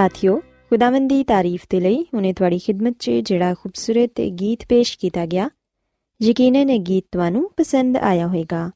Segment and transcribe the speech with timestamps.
[0.00, 0.36] ਸਾਥਿਓ,
[0.70, 5.50] ਖੁਦਾਵੰਦ ਦੀ ਤਾਰੀਫ ਤੇ ਲਈ ਉਹਨੇ ਤੁਹਾਡੀ ਖidmat 'ਚ ਜਿਹੜਾ ਖੂਬਸੂਰਤ ਗੀਤ ਪੇਸ਼ ਕੀਤਾ ਗਿਆ,
[6.22, 8.68] ਯਕੀਨਨ ਇਹ ਗੀਤ ਤੁਹਾਨੂੰ ਪਸੰਦ ਆਇਆ ਹੋਵੇਗਾ।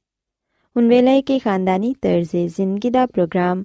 [0.76, 3.62] ਹੁਣ ਵੇਲੇ ਹੈ ਕਿ ਖਾਨਦਾਨੀ ਤਰਜ਼ੇ ਜ਼ਿੰਦਗੀ ਦਾ ਪ੍ਰੋਗਰਾਮ,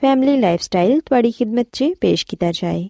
[0.00, 2.88] ਫੈਮਿਲੀ ਲਾਈਫਸਟਾਈਲ ਤੁਹਾਡੀ ਖidmat 'ਚ ਪੇਸ਼ ਕੀਤਾ ਜਾਏ।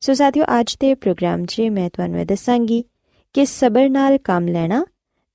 [0.00, 2.84] ਸੋ ਸਾਥਿਓ, ਅੱਜ ਦੇ ਪ੍ਰੋਗਰਾਮ 'ਚ ਮੈਂ ਤੁਹਾਨੂੰ ਇਹ ਦੱਸਾਂਗੀ
[3.34, 4.84] ਕਿ ਸਬਰ ਨਾਲ ਕੰਮ ਲੈਣਾ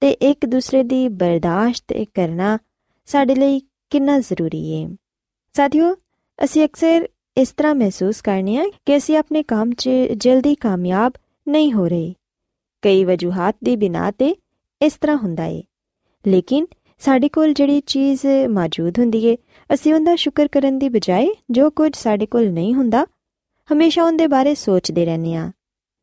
[0.02, 2.58] ਤੇ ਇੱਕ ਦੂਸਰੇ ਦੀ ਬਰਦਾਸ਼ਤ ਕਰਨਾ
[3.06, 4.90] ਸਾਡੇ ਲਈ ਕਿੰਨਾ ਜ਼ਰੂਰੀ ਹੈ
[5.54, 5.96] ਸਾਥਿਓ,
[6.44, 7.08] ਅਸੀਂ ਅਕਸਰ
[7.38, 11.14] ਇਸ ਤਰ੍ਹਾਂ ਮਹਿਸੂਸ ਕਰਨੀ ਆ ਕਿ ਅਸੀਂ ਆਪਣੇ ਕੰਮ 'ਚ ਜਲਦੀ ਕਾਮਯਾਬ
[11.48, 12.14] ਨਹੀਂ ਹੋ ਰਹੇ।
[12.82, 14.36] ਕਈ ਵਜੂਹਾਂ ਦੀ ਬਿਨਾ ਤੇ
[14.82, 15.64] ਇਸ ਤਰ੍ਹਾਂ ਹੁੰਦਾ ਏ।
[16.26, 16.66] ਲੇਕਿਨ
[17.00, 19.38] ਸਾਡੇ ਕੋਲ ਜਿਹੜੀ ਚੀਜ਼ ਮੌਜੂਦ ਹੁੰਦੀ ਏ,
[19.74, 23.06] ਅਸੀਂ ਉਹਦਾ ਸ਼ੁਕਰ ਕਰਨ ਦੀ ਬਜਾਏ ਜੋ ਕੁਝ ਸਾਡੇ ਕੋਲ ਨਹੀਂ ਹੁੰਦਾ,
[23.74, 25.52] ਹਮੇਸ਼ਾ ਉਹਦੇ ਬਾਰੇ ਸੋਚਦੇ ਰਹਿੰਦੇ ਆ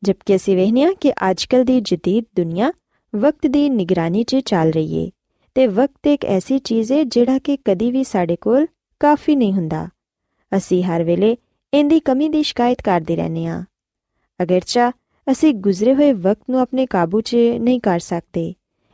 [0.03, 2.71] ਜਦਕਿ ਅਸੀਂ ਵੇਖਨੇ ਆ ਕਿ ਅੱਜਕੱਲ ਦੀ ਜਦੀਦ ਦੁਨੀਆ
[3.13, 5.09] ਵਕਤ ਦੀ ਨਿਗਰਾਨੀ 'ਚ ਚੱਲ ਰਹੀ ਏ,
[5.55, 8.67] ਤੇ ਵਕਤ ਇੱਕ ਐਸੀ ਚੀਜ਼ ਏ ਜਿਹੜਾ ਕਿ ਕਦੀ ਵੀ ਸਾਡੇ ਕੋਲ
[8.99, 9.87] ਕਾਫੀ ਨਹੀਂ ਹੁੰਦਾ।
[10.51, 11.35] ਅਸੀਂ ਹਰ ਵੇਲੇ
[11.73, 13.63] ਇਹਦੀ ਕਮੀ ਦੀ ਸ਼ਿਕਾਇਤ ਕਰਦੇ ਰਹਿੰਦੇ ਆ
[14.39, 14.89] ਅਗਰਚਾ
[15.27, 18.53] ਅਸੀਂ ਗੁਜ਼ਰੇ ਹੋਏ ਵਕਤ ਨੂੰ ਆਪਣੇ ਕਾਬੂ 'ਚ ਨਹੀਂ ਕਰ ਸਕਦੇ,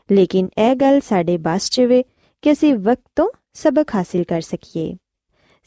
[0.10, 2.04] ਲੇਕਿਨ ਇਹ ਗੱਲ ਸਾਡੇ ਬਸ 'ਚ ਵੇ
[2.44, 4.96] ਕਿ ਅਸੀਂ ਵਕਤ ਤੋਂ ਸਬਕ ਹਾਸਿਲ ਕਰ ਸਕੀਏ।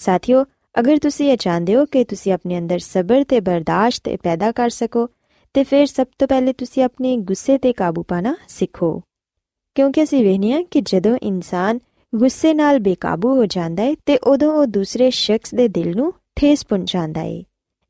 [0.00, 0.44] ਸਾਥੀਓ,
[0.78, 5.08] ਅਗਰ ਤੁਸੀਂ ਇਹ ਚਾਹੁੰਦੇ ਹੋ ਕਿ ਤੁਸੀਂ ਆਪਣੇ ਅੰਦਰ ਸਬਰ ਤੇ ਬਰਦਾਸ਼ਤ ਪੈਦਾ ਕਰ ਸਕੋ,
[5.54, 9.00] ਤੇ ਫਿਰ ਸਭ ਤੋਂ ਪਹਿਲੇ ਤੁਸੀਂ ਆਪਣੇ ਗੁੱਸੇ ਤੇ ਕਾਬੂ ਪਾਣਾ ਸਿੱਖੋ।
[9.76, 11.78] ਕਿਉਂਕਿ ਅਸੀਂ ਵੇਖਨੇ ਆ ਕਿ ਜਦੋਂ ਇਨਸਾਨ
[12.12, 16.64] ਗੁੱਸੇ ਨਾਲ ਬੇਕਾਬੂ ਹੋ ਜਾਂਦਾ ਹੈ ਤੇ ਉਦੋਂ ਉਹ ਦੂਸਰੇ ਸ਼ਖਸ ਦੇ ਦਿਲ ਨੂੰ ਠੇਸ
[16.66, 17.42] ਪਹੁੰਚਾਉਂਦਾ ਹੈ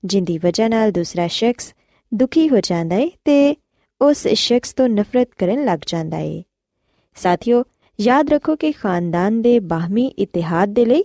[0.05, 1.73] ਜਿੰਦੀ ਵਜ੍ਹਾ ਨਾਲ ਦੂਸਰਾ ਸ਼ਖਸ
[2.13, 3.57] ਦੁਖੀ ਹੋ ਜਾਂਦਾ ਹੈ ਤੇ
[4.01, 6.43] ਉਸ ਸ਼ਖਸ ਤੋਂ ਨਫ਼ਰਤ ਕਰਨ ਲੱਗ ਜਾਂਦਾ ਹੈ
[7.17, 7.63] ਸਾਥੀਓ,
[7.99, 11.05] ਯਾਦ ਰੱਖੋ ਕਿ ਖਾਨਦਾਨ ਦੇ ਬਾਹਮੀ ਇਤਿਹਾਦ ਦੇ ਲਈ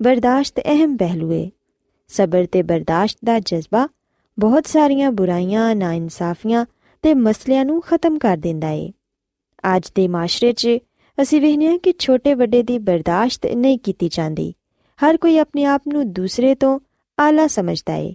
[0.00, 1.48] ਬਰਦਾਸ਼ਤ ਅਹਿਮ ਪਹਿਲੂ ਹੈ
[2.08, 3.88] ਸਬਰ ਤੇ ਬਰਦਾਸ਼ਤ ਦਾ ਜਜ਼ਬਾ
[4.38, 6.66] ਬਹੁਤ ਸਾਰੀਆਂ ਬੁਰਾਈਆਂ, ਨਾਇਨਸਾਫੀਆਂ
[7.02, 8.90] ਤੇ ਮਸਲਿਆਂ ਨੂੰ ਖਤਮ ਕਰ ਦਿੰਦਾ ਹੈ
[9.76, 10.78] ਅੱਜ ਦੇ ਮਾਸ਼ਰੇ 'ਚ
[11.22, 14.52] ਅਸੀਂ ਵੇਖਨੇ ਆ ਕਿ ਛੋਟੇ ਵੱਡੇ ਦੀ ਬਰਦਾਸ਼ਤ ਨਹੀਂ ਕੀਤੀ ਜਾਂਦੀ।
[14.98, 16.78] ਹਰ ਕੋਈ ਆਪਣੇ ਆਪ ਨੂੰ ਦੂਸਰੇ ਤੋਂ
[17.18, 18.12] ਆਲਾ ਸਮਝਦਾ ਹੈ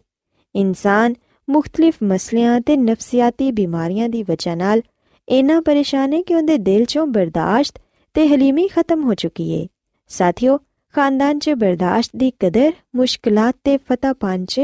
[0.55, 1.13] ਇਨਸਾਨ
[1.47, 4.81] ਮੁxtਲਿਫ ਮਸਲਿਆਂ ਤੇ ਨਫਸੀਆਤੀ ਬਿਮਾਰੀਆਂ ਦੀ ਵਜ੍ਹਾ ਨਾਲ
[5.29, 7.79] ਇਨਾ ਪਰੇਸ਼ਾਨ ਹੈ ਕਿ ਉਹਦੇ ਦਿਲ 'ਚੋਂ ਬਰਦਾਸ਼ਤ
[8.13, 9.67] ਤੇ ਹਲੀਮੀ ਖਤਮ ਹੋ ਚੁੱਕੀ ਹੈ
[10.09, 10.57] ਸਾਥੀਓ,
[10.95, 14.61] ਖਾਨਦਾਨ 'ਚ ਬਰਦਾਸ਼ਤ ਦੀ ਕਦਰ ਮੁਸ਼ਕਲਾਂ ਤੇ ਫਤਹ ਪਾਣ 'ਚ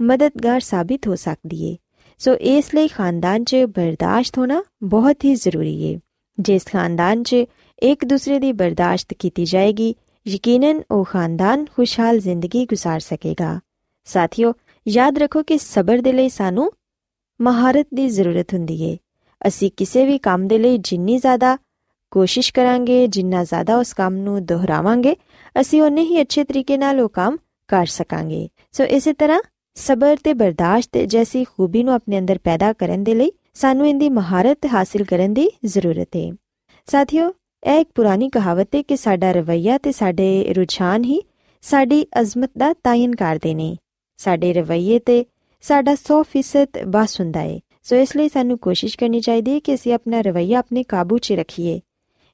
[0.00, 1.76] ਮਦਦਗਾਰ ਸਾਬਿਤ ਹੋ ਸਕਦੀ ਹੈ
[2.18, 6.00] ਸੋ ਇਸ ਲਈ ਖਾਨਦਾਨ 'ਚ ਬਰਦਾਸ਼ਤ ਹੋਣਾ ਬਹੁਤ ਹੀ ਜ਼ਰੂਰੀ ਹੈ
[6.38, 7.36] ਜਿਸ ਖਾਨਦਾਨ 'ਚ
[7.81, 9.95] ਇੱਕ ਦੂਸਰੇ ਦੀ ਬਰਦਾਸ਼ਤ ਕੀਤੀ ਜਾਏਗੀ
[10.25, 13.59] ਯਕੀਨਨ ਉਹ ਖਾਨਦਾਨ ਖੁਸ਼ਹਾਲ ਜ਼ਿੰਦਗੀ گزار ਸਕੇਗਾ
[14.07, 14.53] ਸਾਥੀਓ
[14.85, 16.71] ਯਾਦ ਰੱਖੋ ਕਿ ਸਬਰ ਦੇ ਲਈ ਸਾਨੂੰ
[17.39, 18.97] ਮਹਾਰਤ ਦੀ ਜ਼ਰੂਰਤ ਹੁੰਦੀ ਹੈ
[19.47, 21.57] ਅਸੀਂ ਕਿਸੇ ਵੀ ਕੰਮ ਦੇ ਲਈ ਜਿੰਨੀ ਜ਼ਿਆਦਾ
[22.11, 25.15] ਕੋਸ਼ਿਸ਼ ਕਰਾਂਗੇ ਜਿੰਨਾ ਜ਼ਿਆਦਾ ਉਸ ਕੰਮ ਨੂੰ ਦੁਹਰਾਵਾਂਗੇ
[25.61, 27.37] ਅਸੀਂ ਉਨੇ ਹੀ ਅੱਛੇ ਤਰੀਕੇ ਨਾਲ ਉਹ ਕੰਮ
[27.67, 29.41] ਕਰ ਸਕਾਂਗੇ ਸੋ ਇਸੇ ਤਰ੍ਹਾਂ
[29.77, 34.65] ਸਬਰ ਤੇ ਬਰਦਾਸ਼ਤ ਜੈਸੀ ਖੂਬੀ ਨੂੰ ਆਪਣੇ ਅੰਦਰ ਪੈਦਾ ਕਰਨ ਦੇ ਲਈ ਸਾਨੂੰ ਇਹਦੀ ਮਹਾਰਤ
[34.65, 36.31] ਹਾਸਿਲ ਕਰਨ ਦੀ ਜ਼ਰੂਰਤ ਹੈ
[36.87, 37.31] ਸਾਥੀਓ
[37.64, 41.20] ਇਹ ਇੱਕ ਪੁਰਾਣੀ ਕਹਾਵਤ ਹੈ ਕਿ ਸਾਡਾ ਰਵਈਆ ਤੇ ਸਾਡੇ ਰੁਝਾਨ ਹੀ
[41.60, 43.76] ਸਾਡੀ ਅਜ਼ਮਤ ਦਾ ਤਾਇਨ ਕਰਦੇ ਨੇ।
[44.16, 45.24] ਸਾਡੇ ਰਵਈਏ ਤੇ
[45.60, 49.94] ਸਾਡਾ 100% ਬਸ ਹੁੰਦਾ ਹੈ। ਸੋ ਇਸ ਲਈ ਸਾਨੂੰ ਕੋਸ਼ਿਸ਼ ਕਰਨੀ ਚਾਹੀਦੀ ਹੈ ਕਿ ਅਸੀਂ
[49.94, 51.80] ਆਪਣਾ ਰਵਈਆ ਆਪਣੇ ਕਾਬੂ 'ਚ ਰੱਖੀਏ।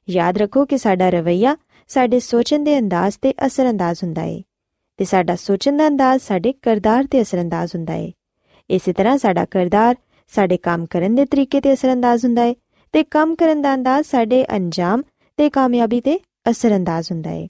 [0.09, 1.57] ਯਾਦ ਰੱਖੋ ਕਿ ਸਾਡਾ ਰਵਈਆ
[1.87, 4.41] ਸਾਡੇ ਸੋਚਣ ਦੇ ਅੰਦਾਜ਼ ਤੇ ਅਸਰੰਦਾਜ਼ ਹੁੰਦਾ ਹੈ
[4.97, 8.11] ਤੇ ਸਾਡਾ ਸੋਚਣ ਦਾ ਅੰਦਾਜ਼ ਸਾਡੇ ਕਰਦਾਰ ਤੇ ਅਸਰੰਦਾਜ਼ ਹੁੰਦਾ ਹੈ।
[8.69, 9.95] ਇਸੇ ਤਰ੍ਹਾਂ ਸਾਡਾ ਕਰਦਾਰ
[10.27, 12.55] ਸਾਡੇ ਕੰਮ ਕਰਨ ਦੇ ਤਰੀਕੇ ਤੇ ਅਸਰੰਦਾਜ਼ ਹੁੰਦਾ ਹੈ
[12.91, 15.01] ਤੇ ਕੰਮ ਕਰਨ ਦਾ ਅੰਦਾਜ਼ ਸਾਡੇ ਅੰਜਾਮ
[15.41, 17.47] ਤੇ ਕਾਮਯਾਬੀ ਤੇ ਅਸਰੰਦਾਜ਼ ਹੁੰਦਾ ਹੈ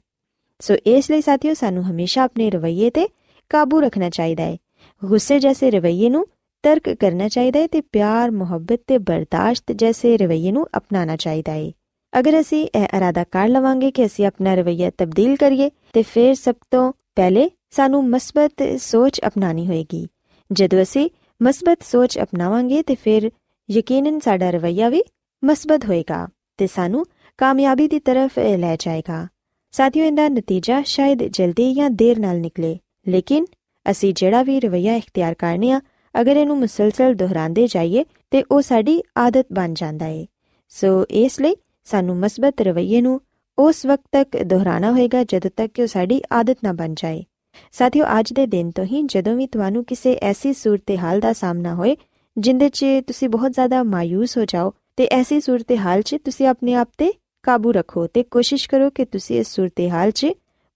[0.60, 3.08] ਸੋ ਇਸ ਲਈ ਸਾਥੀਓ, ਸਾਨੂੰ ਹਮੇਸ਼ਾ ਆਪਣੇ ਰਵਈਏ ਤੇ
[3.50, 4.58] ਕਾਬੂ ਰੱਖਣਾ ਚਾਹੀਦਾ ਹੈ
[5.06, 6.26] ਗੁੱਸੇ ਜੈਸੇ ਰਵਈਏ ਨੂੰ
[6.64, 11.72] ਤਰਕ ਕਰਨਾ ਚਾਹੀਦਾ ਹੈ ਤੇ ਪਿਆਰ, ਮੁਹੱਬਤ ਤੇ ਬਰਦਾਸ਼ਤ ਜੈਸੇ ਰਵਈਏ ਨੂੰ ਅਪਣਾਉਣਾ ਚਾਹੀਦਾ ਹੈ
[12.20, 16.56] ਅਗਰ ਅਸੀਂ ਇਹ ਇਰਾਦਾ ਕਰ ਲਵਾਂਗੇ ਕਿ ਅਸੀਂ ਆਪਣਾ ਰਵਈਆ ਤਬਦੀਲ ਕਰੀਏ, ਤੇ ਫਿਰ ਸਭ
[16.72, 20.08] ਤੋਂ ਪਹਿਲੇ ਸਾਨੂੰ ਮਸਬਤ ਸੋਚ ਅਪਣਾਣੀ ਹੋਏਗੀ।
[20.52, 21.10] ਜਦੋਂ ਅਸੀਂ
[21.44, 23.32] ਮਸਬਤ ਸੋਚ ਅਪਣਾਵਾਂਗੇ, ਤੇ ਫਿਰ
[23.72, 25.04] ਯਕੀਨਨ ਸਾਡਾ ਰਵਈਆ ਵੀ
[25.44, 26.28] ਮਸਬਤ ਹੋਏਗਾ
[26.58, 27.06] ਤੇ ਸਾਨੂੰ
[27.42, 29.28] ਕਾਮਯਾਬੀ ਦੀ ਤਰਫ ਲੈ ਜਾਏਗਾ।
[29.72, 33.46] ਸਾਥੀਓ, ਇਹਦਾ ਨਤੀਜਾ ਸ਼ਾਇਦ ਜਲਦੀ ਜਾਂ ਦੇਰ ਨਾਲ ਨਿਕਲੇ। ਲੇਕਿਨ
[33.92, 35.82] ਅਸੀਂ ਜਿਹੜਾ ਵੀ ਰਵਈਆ ਇਖਤਿਆਰ ਕਰਨੇ ਆ,
[36.22, 40.28] ਅਗਰ ਇਹਨੂੰ ਮੁਸਲਸਲ ਦੁਹਰਾਉਂਦੇ ਜਾਈਏ, ਤੇ ਉਹ ਸਾਡੀ ਆਦਤ ਬਣ ਜਾਂਦਾ ਏ।
[40.70, 43.22] ਸੋ ਇਸ ਲਈ ਸਾਨੂੰ ਮਸਬਤ ਰਵਈਏ ਨੂੰ
[43.60, 47.24] ਉਸ ਵਕਤ ਤੱਕ ਦੁਹਰਾਣਾ ਹੋਏਗਾ ਜਦੋਂ ਤੱਕ ਕਿ ਉਹ ਸਾਡੀ ਆਦਤ ਨਾ ਬਣ ਜਾਏ।
[47.72, 51.98] ਸਾਥੀਓ, ਅੱਜ ਦੇ ਦਿਨ ਤੋਂ ਹੀ ਜਦੋਂ ਵੀ ਤੁਹਾਨੂੰ ਕਿਸੇ ਐਸੀ ਸੂਰਤ-ਹਾਲ ਦਾ ਸਾਹਮਣਾ ਹੋਏ,
[52.38, 56.90] ਜਿੰਦੇ 'ਚ ਤੁਸੀਂ ਬਹੁਤ ਜ਼ਿਆਦਾ ਮਾਇੂਸ ਹੋ ਜਾਓ, ਤੇ ਐਸੀ ਸੂਰਤ-ਹਾਲ 'ਚ ਤੁਸੀਂ ਆਪਣੇ ਆਪ
[56.98, 60.28] ਤੇ ਕਾਬੂ ਰੱਖੋ ਤੇ ਕੋਸ਼ਿਸ਼ ਕਰੋ ਕਿ ਤੁਸੀਂ ਇਸ ਸੂਰਤ-ਹਾਲ 'ਚ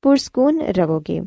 [0.01, 1.21] ਪੁਰਸਕੂਨ ਰਹੋਗੇ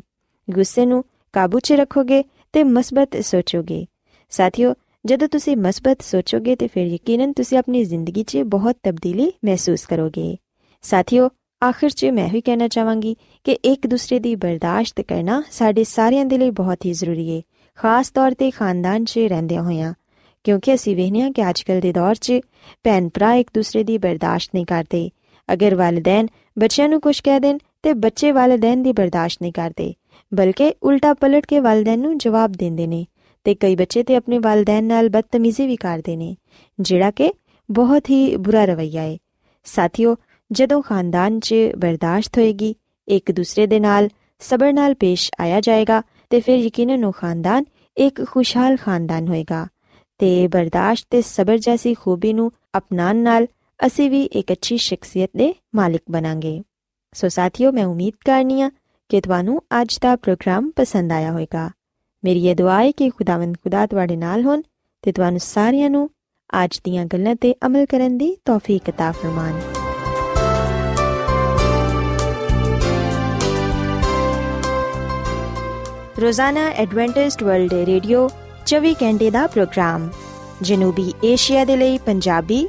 [0.51, 1.03] ਗੁੱਸੇ ਨੂੰ
[1.33, 3.85] ਕਾਬੂ 'ਚ ਰੱਖੋਗੇ ਤੇ ਮਸਬਤ ਸੋਚੋਗੇ।
[4.29, 4.73] ਸਾਥੀਓ,
[5.05, 10.37] ਜਦੋਂ ਤੁਸੀਂ ਮਸਬਤ ਸੋਚੋਗੇ ਤੇ ਫਿਰ ਯਕੀਨਨ ਤੁਸੀਂ ਆਪਣੀ ਜ਼ਿੰਦਗੀ 'ਚ ਬਹੁਤ ਤਬਦੀਲੀ ਮਹਿਸੂਸ ਕਰੋਗੇ।
[10.81, 11.29] ਸਾਥੀਓ,
[11.63, 16.37] ਆਖਿਰ 'ਚ ਮੈਂ ਵੀ ਕਹਿਣਾ ਚਾਹਾਂਗੀ ਕਿ ਇੱਕ ਦੂਸਰੇ ਦੀ ਬਰਦਾਸ਼ਤ ਕਰਨਾ ਸਾਡੇ ਸਾਰਿਆਂ ਦੇ
[16.37, 17.41] ਲਈ ਬਹੁਤ ਹੀ ਜ਼ਰੂਰੀ ਹੈ
[17.75, 19.93] ਖਾਸ ਤੌਰ ਤੇ ਖਾਨਦਾਨ 'ਚ ਰਹਿੰਦੇ ਹੋਇਆਂ।
[20.43, 22.33] ਕਿਉਂਕਿ ਅਸੀਂ ਵੇਖਨੇ ਆ ਕਿ ਅੱਜਕੱਲ ਦੇ ਦੌਰ 'ਚ
[22.83, 25.09] ਭੈਣ ਭਰਾ ਇੱਕ ਦੂਸਰੇ ਦੀ ਬਰਦਾਸ਼ਤ ਨਹੀਂ ਕਰਦੇ।
[25.49, 26.27] ਅਗਰ ਵਾਲਿਦੈਨ
[26.59, 29.93] ਬੱਚਿਆਂ ਨੂੰ ਕੁਝ ਕਹਿ ਦੇਣ ਤੇ ਬੱਚੇ ਵਾਲਿਦੈਨ ਦੀ ਬਰਦਾਸ਼ਤ ਨਹੀਂ ਕਰਦੇ,
[30.31, 33.05] ਬਲਕਿ ਉਲਟਾ ਪਲਟ ਕੇ ਵਾਲਿਦੈਨ ਨੂੰ ਜਵਾਬ ਦਿੰਦੇ ਨੇ
[33.45, 36.35] ਤੇ ਕਈ ਬੱਚੇ ਤੇ ਆਪਣੇ ਵਾਲਿਦੈਨ ਨਾਲ ਬਦਤਮੀਜ਼ੀ ਵੀ ਕਰਦੇ ਨੇ,
[36.79, 37.31] ਜਿਹੜਾ ਕਿ
[37.69, 39.17] ਬਹੁਤ ਹੀ ਬੁਰਾ ਰਵਈਆ ਹੈ
[39.65, 40.15] ਸਾਥੀਓ,
[40.51, 42.73] ਜਦੋਂ ਖਾਨਦਾਨ 'ਚ ਬਰਦਾਸ਼ਤ ਹੋਏਗੀ,
[43.07, 44.09] ਇੱਕ ਦੂਸਰੇ ਦੇ ਨਾਲ
[44.41, 46.01] ਸਬਰ ਨਾਲ ਪੇਸ਼ ਆਇਆ ਜਾਏਗਾ
[46.31, 47.65] ਤੇ ਫਿਰ ਯਕੀਨਨ ਉਹ ਖਾਨਦਾਨ
[47.97, 49.67] ਇੱਕ ਖੁਸ਼ਹਾਲ ਖਾਨਦਾਨ ਹੋਏਗਾ
[50.19, 53.47] ਤੇ ਬਰਦਾਸ਼ਤ ਤੇ ਸਬਰ ਜੈਸੀ ਖੂਬੀ ਨੂੰ ਅਪਣਾਉਣ ਨਾਲ
[53.86, 56.62] ਅਸੀਂ ਵੀ ਇੱਕ ਅੱਛੀ ਸ਼ਖਸੀਅਤ ਦੇ ਮਾਲਿਕ ਬਣਾਂਗੇ
[57.14, 58.70] ਸੋ ਸਾਥੀਓ ਮੈਂ ਉਮੀਦ ਕਰਨੀਆ
[59.08, 61.70] ਕਿ ਤੁਹਾਨੂੰ ਅੱਜ ਦਾ ਪ੍ਰੋਗਰਾਮ ਪਸੰਦ ਆਇਆ ਹੋਵੇਗਾ
[62.24, 64.62] ਮੇਰੀ ਇਹ ਦੁਆ ਹੈ ਕਿ ਖੁਦਾਵੰਦ ਖੁਦਾ ਤੁਹਾਡੇ ਨਾਲ ਹੋਣ
[65.02, 66.10] ਤੇ ਤੁਹਾਨੂੰ ਸਾਰਿਆਂ ਨੂੰ
[66.64, 69.60] ਅੱਜ ਦੀਆਂ ਗੱਲਾਂ ਤੇ ਅਮਲ ਕਰਨ ਦੀ ਤੌਫੀਕ عطا ਫਰਮਾਨ
[76.20, 78.28] ਰੋਜ਼ਾਨਾ ਐਡਵੈਂਟਿਸਟ ਵਰਲਡ ਰੇਡੀਓ
[78.66, 80.10] 24 ਘੰਟੇ ਦਾ ਪ੍ਰੋਗਰਾਮ
[80.62, 82.68] ਜਨੂਬੀ ਏਸ਼ੀਆ ਦੇ ਲਈ ਪੰਜਾਬੀ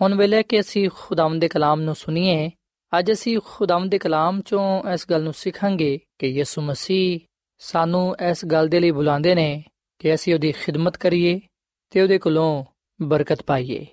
[0.00, 2.50] ਹੁਣ ਵੇਲੇ ਕਿ ਅਸੀਂ ਖੁਦਾਵੰਦ ਦੇ ਕਲਾਮ ਨੂੰ ਸੁਣੀਏ,
[2.98, 7.20] ਅੱਜ ਅਸੀਂ ਖੁਦਾਵੰਦ ਦੇ ਕਲਾਮ ਚੋਂ ਇਸ ਗੱਲ ਨੂੰ ਸਿੱਖਾਂਗੇ ਕਿ ਯਿਸੂ ਮਸੀਹ
[7.58, 9.64] ਸਾਨੂੰ ਇਸ ਗੱਲ ਦੇ ਲਈ ਬੁਲਾਉਂਦੇ ਨੇ
[9.98, 11.40] ਕਿ ਅਸੀਂ ਉਹਦੀ ਖਿਦਮਤ ਕਰੀਏ
[11.90, 12.64] ਤੇ ਉਹਦੇ ਕੋਲੋਂ
[13.02, 13.86] ਬਰਕਤ ਪਾਈਏ।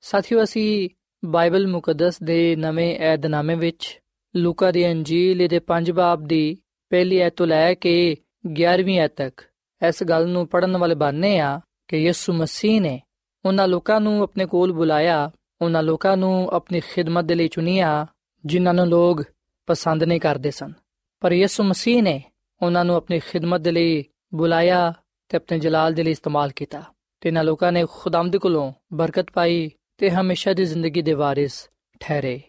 [0.00, 0.88] ਸਾਥੀਓ, ਅਸੀਂ
[1.24, 4.00] ਬਾਈਬਲ ਮੁਕੱਦਸ ਦੇ ਨਵੇਂ ਏਧਨਾਮੇ ਵਿੱਚ
[4.36, 6.58] ਲੂਕਾ ਦੀ ਅੰਜੀਲ ਦੇ 5 ਬਾਬ ਦੀ
[6.90, 8.16] ਪਹਿਲੀ ਐਤ ਤੋਂ ਲੈ ਕੇ
[8.62, 9.40] 11ਵੀਂ ਐਤ ਤੱਕ
[9.88, 13.00] ਇਸ ਗੱਲ ਨੂੰ ਪੜਨ ਵਾਲੇ ਬਾਨੇ ਆ ਕਿ ਯਿਸੂ ਮਸੀਹ ਨੇ
[13.44, 15.30] ਉਹਨਾਂ ਲੋਕਾਂ ਨੂੰ ਆਪਣੇ ਕੋਲ ਬੁਲਾਇਆ,
[15.62, 18.06] ਉਹਨਾਂ ਲੋਕਾਂ ਨੂੰ ਆਪਣੀ ਖਿਦਮਤ ਦੇ ਲਈ ਚੁਣਿਆ,
[18.46, 19.22] ਜਿਨ੍ਹਾਂ ਨੂੰ ਲੋਕ
[19.66, 20.72] ਪਸੰਦ ਨਹੀਂ ਕਰਦੇ ਸਨ।
[21.20, 22.22] ਪਰ ਯਿਸੂ ਮਸੀਹ ਨੇ
[22.62, 24.04] ਉਹਨਾਂ ਨੂੰ ਆਪਣੀ ਖਿਦਮਤ ਦੇ ਲਈ
[24.34, 24.92] ਬੁਲਾਇਆ
[25.28, 26.82] ਤੇ ਆਪਣੇ ਜਲਾਲ ਦੇ ਲਈ ਇਸਤੇਮਾਲ ਕੀਤਾ
[27.20, 31.70] ਤੇ ਇਹਨਾਂ ਲੋਕਾਂ ਨੇ ਖੁਦਾਮਦ ਕੋਲੋਂ ਬਰਕਤ ਪਾਈ ਤੇ ਹਮੇਸ਼ਾ ਦੀ ਜ਼ਿੰਦਗੀ ਦੇ ਵਾਰਿਸ
[32.00, 32.40] ਠਹਿਰੇ।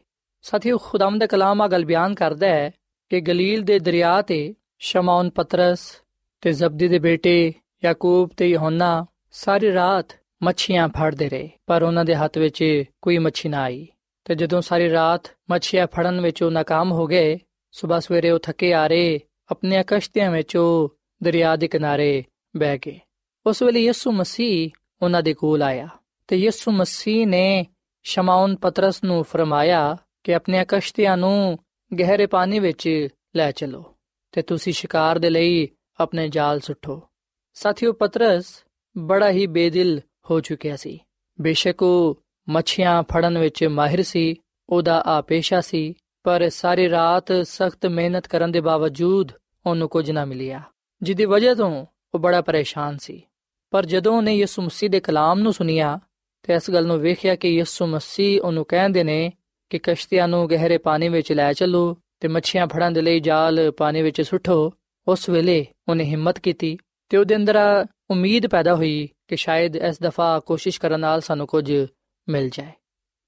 [0.41, 2.71] ਸਾਥੀਓ ਖੁਦਾਮ ਦਾ ਕਲਾਮ ਆ ਗੱਲ ਬਿਆਨ ਕਰਦਾ ਹੈ
[3.09, 6.01] ਕਿ ਗਲੀਲ ਦੇ ਦਰਿਆ ਤੇ ਸ਼ਮਾਉਨ ਪਤਰਸ
[6.41, 7.53] ਤੇ ਜ਼ਬਦੀ ਦੇ ਬੇਟੇ
[7.85, 10.05] ਯਾਕੂਬ ਤੇ ਯਹੋਨਾ ਸਾਰੀ ਰਾਤ
[10.43, 13.87] ਮੱਛੀਆਂ ਫੜਦੇ ਰਹੇ, ਪਰ ਉਹਨਾਂ ਦੇ ਹੱਥ ਵਿੱਚ ਕੋਈ ਮੱਛੀ ਨਾ ਆਈ।
[14.25, 15.21] ਤੇ ਜਦੋਂ ਸਾਰੀ ਰਾਤ
[15.51, 17.39] ਮੱਛੀਆਂ ਫੜਨ ਵਿੱਚ ਉਹ ਨਾਕਾਮ ਹੋ ਗਏ
[17.71, 19.19] ਸਵੇਰ ਸਵੇਰੇ ਉਹ ਥੱਕੇ ਆ ਰਹੇ,
[19.51, 22.23] ਆਪਣੀਆਂ ਕਸ਼ਤੀਆਂ ਵਿੱਚ ਉਹ ਦਰਿਆ ਦੇ ਕਿਨਾਰੇ
[22.57, 22.99] ਬਹਿ ਗਏ।
[23.45, 24.69] ਉਸ ਵੇਲੇ ਯਿਸੂ ਮਸੀਹ
[25.01, 25.87] ਉਹਨਾਂ ਦੇ ਕੋਲ ਆਇਆ
[26.27, 27.65] ਤੇ ਯਿਸੂ ਮਸੀਹ ਨੇ
[28.03, 31.59] ਸ਼ਮਾਉਨ ਪਤਰਸ ਨੂੰ ਫਰਮਾਇਆ ਕਿ ਆਪਣੀਆਂ ਕਸ਼ਤੀਆਂ ਨੂੰ
[31.99, 33.83] ਗਹਿਰੇ ਪਾਣੀ ਵਿੱਚ ਲੈ ਚਲੋ
[34.31, 35.69] ਤੇ ਤੁਸੀਂ ਸ਼ਿਕਾਰ ਦੇ ਲਈ
[35.99, 37.01] ਆਪਣੇ ਜਾਲ ਸੁੱਟੋ।
[37.53, 38.63] ਸਾਥੀਓ, ਪਤਰਸ
[38.97, 40.99] ਬੜਾ ਹੀ ਬੇਦਿਲ ਹੋ ਚੁੱਕਿਆ ਸੀ।
[41.41, 44.35] ਬੇਸ਼ੱਕ ਉਹ ਮੱਛੀਆਂ ਫੜਨ ਵਿੱਚ ਮਾਹਿਰ ਸੀ,
[44.69, 49.31] ਉਹਦਾ ਆ ਪੇਸ਼ਾ ਸੀ, ਪਰ ਸਾਰੀ ਰਾਤ ਸਖਤ ਮਿਹਨਤ ਕਰਨ ਦੇ ਬਾਵਜੂਦ
[49.65, 50.61] ਉਹਨੂੰ ਕੁਝ ਨਾ ਮਿਲਿਆ।
[51.01, 53.21] ਜਿੱਦੀ ਵਜ੍ਹਾ ਤੋਂ ਉਹ ਬੜਾ ਪਰੇਸ਼ਾਨ ਸੀ।
[53.71, 55.99] ਪਰ ਜਦੋਂ ਉਹਨੇ ਯਿਸੂ ਮਸੀਹ ਦੇ ਕਲਾਮ ਨੂੰ ਸੁਨਿਆ
[56.43, 59.31] ਤੇ ਇਸ ਗੱਲ ਨੂੰ ਵੇਖਿਆ ਕਿ ਯਿਸੂ ਮਸੀਹ ਉਹਨੂੰ ਕਹਿੰਦੇ ਨੇ
[59.69, 64.01] ਕਿ ਕਸ਼ਤੀਆਂ ਨੂੰ ਗਹਿਰੇ ਪਾਣੀ ਵਿੱਚ ਲੈ ਚੱਲੋ ਤੇ ਮੱਛੀਆਂ ਫੜਨ ਦੇ ਲਈ ਜਾਲ ਪਾਣੀ
[64.01, 64.73] ਵਿੱਚ ਸੁੱਟੋ,
[65.07, 66.77] ਉਸ ਵੇਲੇ ਉਹਨੇ ਹਿੰਮਤ ਕੀਤੀ
[67.11, 71.85] ਤੇ ਉਹਦੇ ਅੰਦਰ ਉਮੀਦ ਪੈਦਾ ਹੋਈ ਕਿ ਸ਼ਾਇਦ ਇਸ ਦਫਾ ਕੋਸ਼ਿਸ਼ ਕਰਨ ਨਾਲ ਸਾਨੂੰ ਕੁਝ
[72.29, 72.71] ਮਿਲ ਜਾਏ।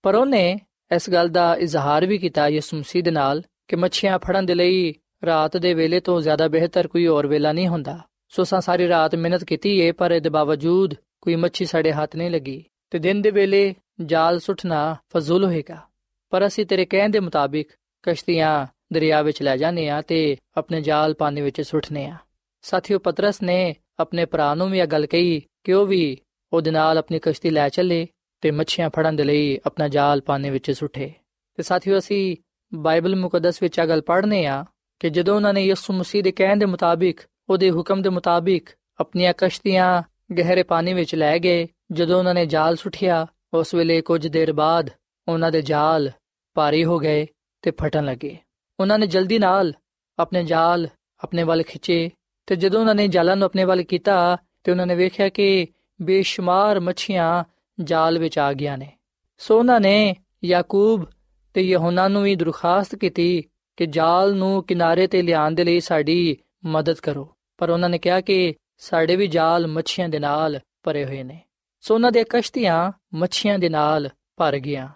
[0.04, 0.60] ਪਰ ਉਹਨੇ
[0.96, 4.94] ਇਸ ਗੱਲ ਦਾ ਇਜ਼ਹਾਰ ਵੀ ਕੀਤਾ ਯਿਸੂ ਮਸੀਹ ਦੇ ਨਾਲ ਕਿ ਮੱਛੀਆਂ ਫੜਨ ਦੇ ਲਈ
[5.26, 8.00] ਰਾਤ ਦੇ ਵੇਲੇ ਤੋਂ ਜ਼ਿਆਦਾ ਬਿਹਤਰ ਕੋਈ ਹੋਰ ਵੇਲਾ ਨਹੀਂ ਹੁੰਦਾ।
[8.30, 12.32] ਸੋ ਸਾਂ ਸਾਰੀ ਰਾਤ ਮਿਹਨਤ ਕੀਤੀ ਏ, ਪਰ ਇਹਦੇ ਬਾਵਜੂਦ ਕੋਈ ਮੱਛੀ ਸਾਡੇ ਹੱਥ ਨਹੀਂ
[12.32, 13.76] ਲੱਗੀ ਤੇ ਦਿਨ ਦੇ ਵੇਲੇ
[14.06, 15.82] ਜਾਲ ਸੁੱਟਣਾ ਫਜ਼ੂਲ ਹੋਏਗਾ।
[16.30, 17.68] ਪਰ ਅਸੀਂ ਤੇਰੇ ਕਹਿਣ ਦੇ ਮੁਤਾਬਿਕ
[18.04, 22.18] ਕਸ਼ਤੀਆਂ ਦਰਿਆ ਵਿੱਚ ਲੈ ਜਾਂਦੇ ਆ ਤੇ ਆਪਣੇ ਜਾਲ ਪਾਣੀ ਵਿੱਚ ਸੁੱਟਨੇ ਆ
[22.64, 26.18] ਸਾਥੀਓ ਪਤਰਸ ਨੇ ਆਪਣੇ ਭਰਾ ਨੂੰ ਵੀ ਇਹ ਗੱਲ ਕਹੀ ਕਿ ਉਹ ਵੀ
[26.54, 28.08] ਉਹਦੇ ਨਾਲ ਆਪਣੀ ਕਸ਼ਤੀ ਲੈ ਚੱਲੇ
[28.42, 31.14] ਤੇ ਮੱਛੀਆਂ ਫੜਨ ਦੇ ਲਈ ਆਪਣਾ ਜਾਲ ਪਾਣੀ ਵਿੱਚ ਸੁੱਟੇ।
[31.56, 32.38] ਤੇ ਸਾਥੀਓ ਅਸੀਂ
[32.74, 34.66] ਬਾਈਬਲ ਮੁਕੱਦਸ ਵਿੱਚ ਇਹ ਗੱਲ ਪੜ੍ਹਨੇ ਆ
[35.00, 39.34] ਕਿ ਜਦੋਂ ਉਹਨਾਂ ਨੇ ਯਿਸੂ ਮਸੀਹ ਦੇ ਕਹਿਣ ਦੇ ਮੁਤਾਬਿਕ, ਉਹਦੇ ਹੁਕਮ ਦੇ ਮੁਤਾਬਿਕ ਆਪਣੀਆਂ
[39.38, 40.04] ਕਸ਼ਤੀਆਂ
[40.38, 44.90] ਗਹਿਰੇ ਪਾਣੀ ਵਿੱਚ ਲੈ ਗਏ, ਜਦੋਂ ਉਹਨਾਂ ਨੇ ਜਾਲ ਸੁੱਟਿਆ, ਉਸ ਵੇਲੇ ਕੁਝ ਦੇਰ ਬਾਅਦ
[45.28, 46.12] ਉਹਨਾਂ ਦੇ ਜਾਲ
[46.54, 47.28] ਭਾਰੀ ਹੋ ਗਏ
[47.62, 48.38] ਤੇ ਫਟਣ ਲੱਗੇ।
[48.80, 49.74] ਉਹਨਾਂ ਨੇ ਜਲਦੀ ਨਾਲ
[50.20, 50.88] ਆਪਣੇ ਜਾਲ
[51.24, 52.10] ਆਪਣੇ ਵੱਲ ਖਿੱਚੇ
[52.46, 55.68] ਤੇ ਜਦੋਂ ਉਹਨਾਂ ਨੇ ਜਾਲਾਂ ਨੂੰ ਆਪਣੇ ਵੱਲ ਕੀਤਾ ਤੇ ਉਹਨਾਂ ਨੇ ਵੇਖਿਆ ਕਿ
[56.02, 57.44] ਬੇਸ਼ੁਮਾਰ ਮੱਛੀਆਂ
[57.84, 58.92] ਜਾਲ ਵਿੱਚ ਆ ਗਿਆ ਨੇ।
[59.38, 61.06] ਸੋ ਉਹਨਾਂ ਨੇ ਯਾਕੂਬ
[61.54, 63.44] ਤੇ ਯਹੋਨਾ ਨੂੰ ਵੀ ਦਰਖਾਸਤ ਕੀਤੀ
[63.78, 68.22] ਕਿ ਜਾਲ ਨੂੰ ਕਿਨਾਰੇ ਤੇ ਲਿਆਉਣ ਦੇ ਲਈ ਸਾਡੀ ਮਦਦ ਕਰੋ। ਪਰ ਉਹਨਾਂ ਨੇ ਕਿਹਾ
[68.22, 71.42] ਕਿ ਸਾਡੇ ਵੀ ਜਾਲ ਮੱਛੀਆਂ ਦੇ ਨਾਲ ਭਰੇ ਹੋਏ ਨੇ।
[71.82, 74.88] ਸੋ ਉਹਨਾਂ ਦੀਆਂ ਕਸ਼ਤੀਆਂ ਮੱਛੀਆਂ ਦੇ ਨਾਲ ਭਰ ਗਈਆਂ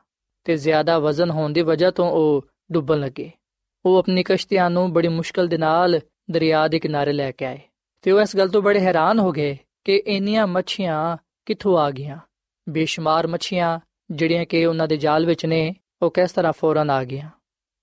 [0.44, 3.32] ਤੇ ਜ਼ਿਆਦਾ ਵਜ਼ਨ ਹੋਣ ਦੀ ਵਜ੍ਹਾ ਤੋਂ ਉਹ ਡੁੱਬਣ ਲੱਗੇ।
[3.86, 6.00] ਉਹ ਆਪਣੀ ਕਸ਼ਤੀਆਂ ਨੂੰ ਬੜੀ ਮੁਸ਼ਕਲ ਦੇ ਨਾਲ
[6.32, 7.60] ਦਰਿਆ ਦੇ ਕਿਨਾਰੇ ਲੈ ਕੇ ਆਏ।
[8.02, 12.18] ਤੇ ਉਹ ਇਸ ਗੱਲ ਤੋਂ ਬੜੇ ਹੈਰਾਨ ਹੋ ਗਏ ਕਿ ਇੰਨੀਆਂ ਮੱਛੀਆਂ ਕਿੱਥੋਂ ਆ ਗਈਆਂ?
[12.70, 13.80] ਬੇਸ਼ੁਮਾਰ ਮੱਛੀਆਂ
[14.12, 17.30] ਜਿਹੜੀਆਂ ਕਿ ਉਹਨਾਂ ਦੇ ਜਾਲ ਵਿੱਚ ਨੇ, ਉਹ ਕਿਸ ਤਰ੍ਹਾਂ ਫੌਰਨ ਆ ਗਈਆਂ?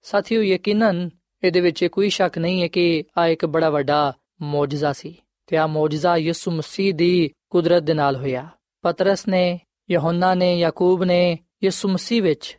[0.02, 1.10] ਸਾਥੀਓ, ਯਕੀਨਨ
[1.44, 5.66] ਇਹਦੇ ਵਿੱਚ ਕੋਈ ਸ਼ੱਕ ਨਹੀਂ ਹੈ ਕਿ ਆ ਇੱਕ ਬੜਾ ਵੱਡਾ ਮੌਜਜ਼ਾ ਸੀ ਤੇ ਆ
[5.66, 8.48] ਮੌਜਜ਼ਾ ਯਿਸੂ ਮਸੀਹ ਦੀ ਕੁਦਰਤ ਦੇ ਨਾਲ ਹੋਇਆ।
[8.82, 9.60] ਪਤਰਸ ਨੇ,
[9.90, 12.58] ਯਹੋਨਾ ਨੇ, ਯਾਕੂਬ ਨੇ ਯਿਸੂ ਮਸੀਹ ਵਿੱਚ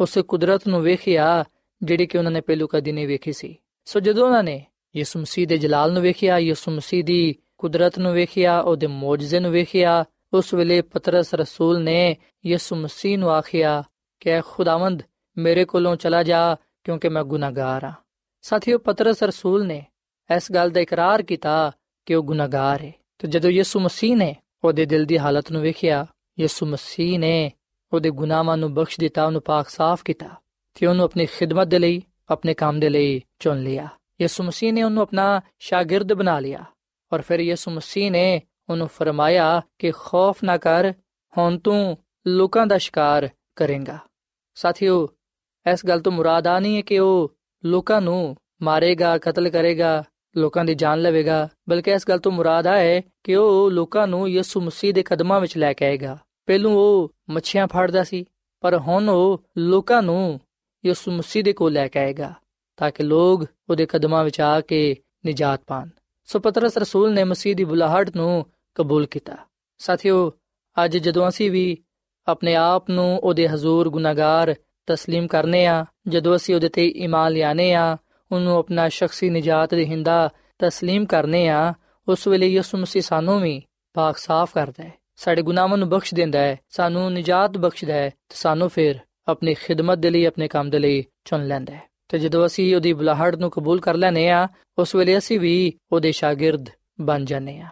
[0.00, 1.44] ਉਸ ਕੁਦਰਤ ਨੂੰ ਵੇਖਿਆ,
[1.82, 5.46] ਜਿਹੜੀ ਕਿ ਉਹਨਾਂ ਨੇ ਪਹਿਲੂ ਕਦੀ ਨਹੀਂ ਵੇਖੀ ਸੀ। ਸੋ ਜਦੋਂ ਉਹਨਾਂ ਨੇ ਯਿਸੂ ਮਸੀਹ
[5.46, 10.54] ਦੇ ਜਲਾਲ ਨੂੰ ਵੇਖਿਆ, ਯਿਸੂ ਮਸੀਹ ਦੀ ਕੁਦਰਤ ਨੂੰ ਵੇਖਿਆ, ਉਹਦੇ ਮੌਜਜ਼ੇ ਨੂੰ ਵੇਖਿਆ, ਉਸ
[10.54, 13.82] ਵੇਲੇ ਪਤਰਸ ਰਸੂਲ ਨੇ ਯਿਸੂ ਮਸੀਹ ਨੂੰ ਆਖਿਆ
[14.20, 15.02] ਕਿ ਖੁਦਾਵੰਦ,
[15.38, 17.92] ਮੇਰੇ ਕੋਲੋਂ ਚਲਾ ਜਾ, ਕਿਉਂਕਿ ਮੈਂ ਗੁਨਾਹਗਾਰ ਹਾਂ।
[18.42, 19.86] ਸਾਥੀਓ, ਪਤਰਸ ਰਸੂਲ ਨੇ
[20.36, 21.72] ਇਸ ਗੱਲ ਦਾ ਇਕਰਾਰ ਕੀਤਾ
[22.06, 26.06] ਕਿ ਉਹ ਗੁਨਾਹਗਾਰ ਹੈ ਤੇ ਜਦੋਂ ਯਿਸੂ ਮਸੀਹ ਨੇ ਉਹਦੇ ਦਿਲ ਦੀ ਹਾਲਤ ਨੂੰ ਵੇਖਿਆ,
[26.40, 27.52] ਯਿਸੂ ਮਸੀਹ ਨੇ
[27.92, 30.28] ਉਹਦੇ ਗੁਨਾਹਾਂ ਨੂੰ ਬਖਸ਼ ਦਿੱਤਾ, ਉਹਨੂੰ ਪਾਕ ਸਾਫ਼ ਕੀਤਾ
[30.74, 33.88] ਤੇ ਉਹਨੂੰ ਆਪਣੀ ਖਿਦਮਤ ਦੇ ਲਈ, ਆਪਣੇ ਕੰਮ ਦੇ ਲਈ ਚੁਣ ਲਿਆ।
[34.22, 36.64] ਯਿਸੂ ਮਸੀਹ ਨੇ ਉਹਨੂੰ ਆਪਣਾ ਸ਼ਾਗਿਰਦ ਬਣਾ ਲਿਆ
[37.12, 40.92] ਔਰ ਫਿਰ ਯਿਸੂ ਮਸੀਹ ਨੇ ਉਹਨੂੰ ਫਰਮਾਇਆ ਕਿ ਖੌਫ ਨਾ ਕਰ,
[41.38, 43.98] ਹੁਣ ਤੂੰ ਲੋਕਾਂ ਦਾ ਸ਼ਿਕਾਰ ਕਰੇਗਾ।
[44.54, 45.08] ਸਾਥੀਓ,
[45.72, 50.04] ਇਸ ਗੱਲ ਤੋਂ ਮੁਰਾਦ ਆ ਨਹੀਂ ਹੈ ਕਿ ਉਹ ਲੋਕਾਂ ਨੂੰ ਮਾਰੇਗਾ, ਕਤਲ ਕਰੇਗਾ,
[50.36, 54.28] ਲੋਕਾਂ ਦੀ ਜਾਨ ਲਵੇਗਾ, ਬਲਕਿ ਇਸ ਗੱਲ ਤੋਂ ਮੁਰਾਦ ਆ ਹੈ ਕਿ ਉਹ ਲੋਕਾਂ ਨੂੰ
[54.28, 58.24] ਯਿਸੂ ਮਸੀਹ ਦੇ ਕਦਮਾਂ ਵਿੱਚ ਲੈ ਕੇ ਆਏਗਾ। ਪਹਿਲੋਂ ਉਹ ਮੱਛੀਆਂ ਫੜਦਾ ਸੀ,
[58.60, 60.40] ਪਰ ਹੁਣ ਉਹ ਲੋਕਾਂ ਨੂੰ
[60.86, 62.34] ਯਿਸੂ ਮਸੀਹ ਦੇ ਕੋਲ ਲੈ ਕੇ ਆਏਗਾ।
[62.77, 64.95] ਤਾਂ ਕਿ ਲੋਕ ਉਹਦੇ ਕਦਮਾਂ ਵਿੱਚ ਆ ਕੇ
[65.25, 65.89] ਨਿਜਾਤ ਪਾਣ
[66.27, 68.45] ਸੋ ਪਤਰਸ ਰਸੂਲ ਨੇ ਮਸੀਹ ਦੀ ਬੁਲਾਹਟ ਨੂੰ
[68.75, 69.35] ਕਬੂਲ ਕੀਤਾ
[69.79, 70.31] ਸਾਥੀਓ
[70.77, 71.77] ਅੱਜ ਜਦੋਂ ਅਸੀਂ ਵੀ
[72.27, 74.55] ਆਪਣੇ ਆਪ ਨੂੰ ਉਹਦੇ ਹਜ਼ੂਰ ਗੁਨਾਹਗਾਰ
[74.87, 77.97] تسلیم ਕਰਨੇ ਆ ਜਦੋਂ ਅਸੀਂ ਉਹਦੇ ਤੇ ਈਮਾਨ ਲਿਆਨੇ ਆ
[78.31, 80.29] ਉਹਨੂੰ ਆਪਣਾ ਸ਼ਖਸੀ ਨਜਾਤ ਦੇ ਹਿੰਦਾ
[80.63, 81.73] تسلیم ਕਰਨੇ ਆ
[82.07, 83.61] ਉਸ ਵੇਲੇ ਯਿਸੂ ਮਸੀਹ ਸਾਨੂੰ ਵੀ
[83.95, 88.35] ਪਾਕ ਸਾਫ਼ ਕਰਦਾ ਹੈ ਸਾਡੇ ਗੁਨਾਹਾਂ ਨੂੰ ਬਖਸ਼ ਦਿੰਦਾ ਹੈ ਸਾਨੂੰ ਨਜਾਤ ਬਖਸ਼ਦਾ ਹੈ ਤੇ
[88.35, 91.81] ਸਾਨੂੰ ਫਿਰ ਆਪਣੀ ਖਿਦਮਤ ਦੇ ਲਈ ਆਪਣੇ ਕੰਮ ਦੇ ਲਈ ਚੁਣ ਲੈਂਦਾ ਹੈ
[92.12, 94.48] ਤੇ ਜਦੋਂ ਅਸੀਂ ਉਹਦੀ ਬੁਲਾਹਟ ਨੂੰ ਕਬੂਲ ਕਰ ਲੈਨੇ ਆ
[94.78, 96.66] ਉਸ ਵੇਲੇ ਅਸੀਂ ਵੀ ਉਹਦੇ ਸ਼ਾਗਿਰਦ
[97.00, 97.66] ਬਣ ਜਾਂਦੇ ਆ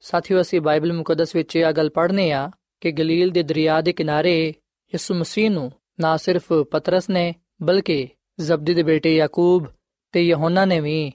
[0.00, 4.48] ਸਾਥੀਓ, ਅਸੀਂ ਬਾਈਬਲ ਮੁਕੱਦਸ ਵਿੱਚ ਇਹ ਗੱਲ ਪੜ੍ਹਨੇ ਆ ਕਿ ਗਲੀਲ ਦੇ ਦਰਿਆ ਦੇ ਕਿਨਾਰੇ
[4.94, 8.08] ਯਿਸੂ ਮਸੀਹ ਨੂੰ ਨਾ ਸਿਰਫ ਪਤਰਸ ਨੇ, ਬਲਕਿ
[8.40, 9.66] ਜ਼ਬਦੀ ਦੇ ਬੇਟੇ ਯਾਕੂਬ
[10.12, 11.12] ਤੇ ਯਹੋਨਾ ਨੇ ਵੀ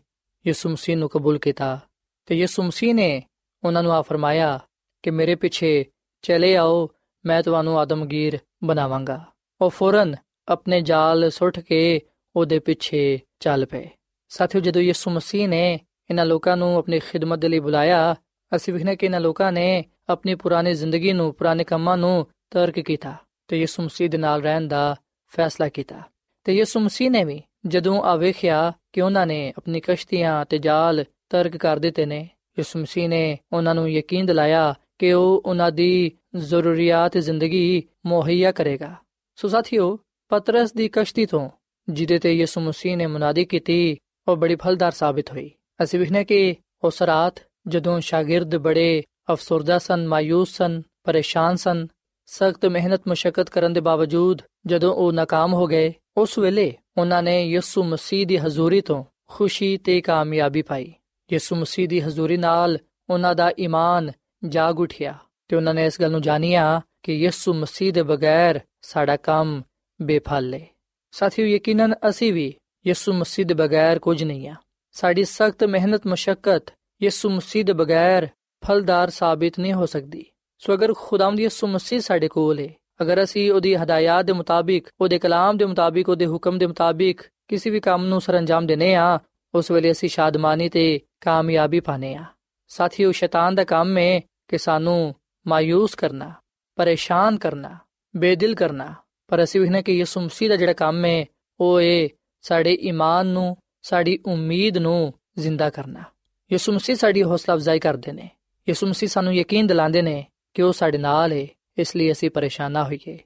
[0.47, 1.79] ਯਿਸੂ ਮਸੀਹ ਨੂੰ ਕਬੂਲ ਕੀਤਾ।
[2.25, 3.23] ਤੇ ਯਿਸੂ ਮਸੀਹ ਨੇ
[3.63, 4.59] ਉਹਨਾਂ ਨੂੰ ਆ ਫਰਮਾਇਆ
[5.03, 5.85] ਕਿ ਮੇਰੇ ਪਿੱਛੇ
[6.21, 6.89] ਚਲੇ ਆਓ,
[7.25, 9.25] ਮੈਂ ਤੁਹਾਨੂੰ ਆਦਮਗੀਰ ਬਣਾਵਾਂਗਾ।
[9.61, 10.15] ਉਹ ਫੌਰਨ
[10.47, 12.01] ਆਪਣੇ ਜਾਲ ਸੁੱਟ ਕੇ
[12.35, 13.89] ਉਹਦੇ ਪਿੱਛੇ ਚੱਲ ਪਏ।
[14.29, 18.15] ਸਾਥੀਓ, ਜਦੋਂ ਯਿਸੂ ਮਸੀਹ ਨੇ ਇਹਨਾਂ ਲੋਕਾਂ ਨੂੰ ਆਪਣੀ ਖਿਦਮਤ ਦੇ ਲਈ ਬੁਲਾਇਆ,
[18.55, 23.13] ਅਸੀਂ ਵਿਖਨੇ ਕਿ ਇਹਨਾਂ ਲੋਕਾਂ ਨੇ ਆਪਣੀ ਪੁਰਾਣੀ ਜ਼ਿੰਦਗੀ ਨੂੰ, ਪੁਰਾਣੇ ਕੰਮਾਂ ਨੂੰ ਤਰਕ ਕੀਤਾ
[23.47, 24.95] ਤੇ ਯਿਸੂ ਮਸੀਹ ਦੇ ਨਾਲ ਰਹਿਣ ਦਾ
[25.27, 26.01] ਫੈਸਲਾ ਕੀਤਾ।
[26.43, 31.05] ਤੇ ਯਿਸੂ ਮਸੀਹ ਨੇ ਵੀ ਜਦੋਂ ਆ ਵੇਖਿਆ ਕਿ ਉਹਨਾਂ ਨੇ ਆਪਣੀ ਕਸ਼ਤੀਆਂ ਤੇ ਜਾਲ
[31.29, 36.11] ਤਰਕ ਕਰ ਦਿੱਤੇ ਨੇ, ਯਿਸੂ ਮਸੀਹ ਨੇ ਉਹਨਾਂ ਨੂੰ ਯਕੀਨ ਦਿਲਾਇਆ ਕਿ ਉਹ ਉਹਨਾਂ ਦੀ
[36.35, 38.95] ਜ਼ਰੂਰੀਅਤ ਜ਼ਿੰਦਗੀ ਮੁਹੱਈਆ ਕਰੇਗਾ।
[39.35, 41.49] ਸੋ ਸਾਥੀਓ, ਪਤਰਸ ਦੀ ਕਸ਼ਤੀ ਤੋਂ
[41.89, 43.97] ਜਿਹਦੇ ਤੇ ਯਿਸੂ ਮਸੀਹ ਨੇ ਮੁਨਾਦੀ ਕੀਤੀ,
[44.27, 45.51] ਉਹ ਬੜੀ ਫਲਦਾਰ ਸਾਬਤ ਹੋਈ।
[45.83, 47.33] ਅਸੀਂ ਵਿਖਨੇ ਕਿ ਉਸ ਰਾਤ
[47.67, 51.87] ਜਦੋਂ ਸ਼ਾਗਿਰਦ ਬੜੇ ਅਫਸਰਦਾ ਸਨ, ਮਾਯੂਸ ਸਨ, ਪਰੇਸ਼ਾਨ ਸਨ,
[52.25, 57.45] ਸਖਤ ਮਿਹਨਤ ਮੁਸ਼ਕਲ ਕਰਨ ਦੇ ਬਾਵਜੂਦ ਜਦੋਂ ਉਹ ناکਾਮ ਹੋ ਗਏ, ਉਸ ਵੇਲੇ ਉਹਨਾਂ ਨੇ
[57.45, 60.93] ਯਿਸੂ ਮਸੀਹ ਦੀ ਹਜ਼ੂਰੀ ਤੋਂ ਖੁਸ਼ੀ ਤੇ ਕਾਮਯਾਬੀ ਪਾਈ।
[61.33, 62.77] ਯਿਸੂ ਮਸੀਹ ਦੀ ਹਜ਼ੂਰੀ ਨਾਲ
[63.09, 64.11] ਉਹਨਾਂ ਦਾ ਈਮਾਨ
[64.47, 69.17] ਜਾਗ ਉਠਿਆ ਤੇ ਉਹਨਾਂ ਨੇ ਇਸ ਗੱਲ ਨੂੰ ਜਾਣਿਆ ਕਿ ਯਿਸੂ ਮਸੀਹ ਦੇ ਬਗੈਰ ਸਾਡਾ
[69.17, 69.61] ਕੰਮ
[70.01, 70.67] ਬੇਫਲ ਹੈ
[71.11, 72.53] ਸਾਥੀਓ, ਯਕੀਨਨ ਅਸੀਂ ਵੀ
[72.87, 74.55] ਯਿਸੂ ਮਸੀਹ ਦੇ ਬਗੈਰ ਕੁਝ ਨਹੀਂ ਆ
[74.91, 76.59] ਸਾਡੀ ਸਖਤ ਮਿਹਨਤ ਮੁਸ਼ਕਲ
[77.03, 78.27] ਯਿਸੂ ਮਸੀਹ ਦੇ ਬਗੈਰ
[78.67, 80.25] ਫਲਦਾਰ ਸਾਬਿਤ ਨਹੀਂ ਹੋ ਸਕਦੀ।
[80.59, 82.69] ਸੋ ਅਗਰ ਖੁਦਾਵੰਦ ਯਿਸੂ ਮਸੀਹ ਸਾਡੇ ਕੋਲ ਹੈ
[83.01, 87.69] ਅਗਰ ਅਸੀਂ ਉਹਦੀ ਹਦਾਇਤ ਦੇ ਮੁਤਾਬਿਕ, ਉਹਦੇ ਕਲਾਮ ਦੇ ਮੁਤਾਬਿਕ, ਉਹਦੇ ਹੁਕਮ ਦੇ ਮੁਤਾਬਿਕ ਕਿਸੇ
[87.69, 89.19] ਵੀ ਕੰਮ ਨੂੰ ਸਰੰਜਾਮ ਦੇਨੇ ਆ
[89.53, 92.23] ਉਸ ਵੇਲੇ ਅਸੀਂ ਸ਼ਾਦਮਾਨੀ ਤੇ ਕਾਮਯਾਬੀ ਪਾਣੇ ਆ
[92.67, 95.15] ਸਾਥੀਓ, ਸ਼ੈਤਾਨ ਦਾ ਕੰਮ ਹੈ ਕਿ ਸਾਨੂੰ
[95.47, 96.33] ਮਾਇੂਸ ਕਰਨਾ,
[96.75, 97.77] ਪਰੇਸ਼ਾਨ ਕਰਨਾ,
[98.15, 98.93] ਬੇਦਿਲ ਕਰਨਾ
[99.29, 101.25] ਪਰ ਅਸੀਂ ਵੀ ਕਿ ਯਿਸੂ ਮਸੀਹ ਦਾ ਜਿਹੜਾ ਕੰਮ ਹੈ,
[101.59, 102.09] ਉਹ ਇਹ
[102.41, 106.03] ਸਾਡੇ ਈਮਾਨ ਨੂੰ, ਸਾਡੀ ਉਮੀਦ ਨੂੰ ਜ਼ਿੰਦਾ ਕਰਨਾ।
[106.51, 108.29] ਯਿਸੂ ਮਸੀਹ ਸਾਡੀ ਹੌਸਲਾ ਅਫਜ਼ਾਈ ਕਰਦੇ ਨੇ।
[108.69, 112.71] ਯਿਸੂ ਮਸੀਹ ਸਾਨੂੰ ਯਕੀਨ ਦਿਲਾਉਂਦੇ ਨੇ ਕਿ ਉਹ ਸਾਡੇ ਨਾਲ ਹੈ, ਇਸ ਲਈ ਅਸੀਂ ਪਰੇਸ਼ਾਨ
[112.71, 113.19] ਨਾ ਹੋਈਏ।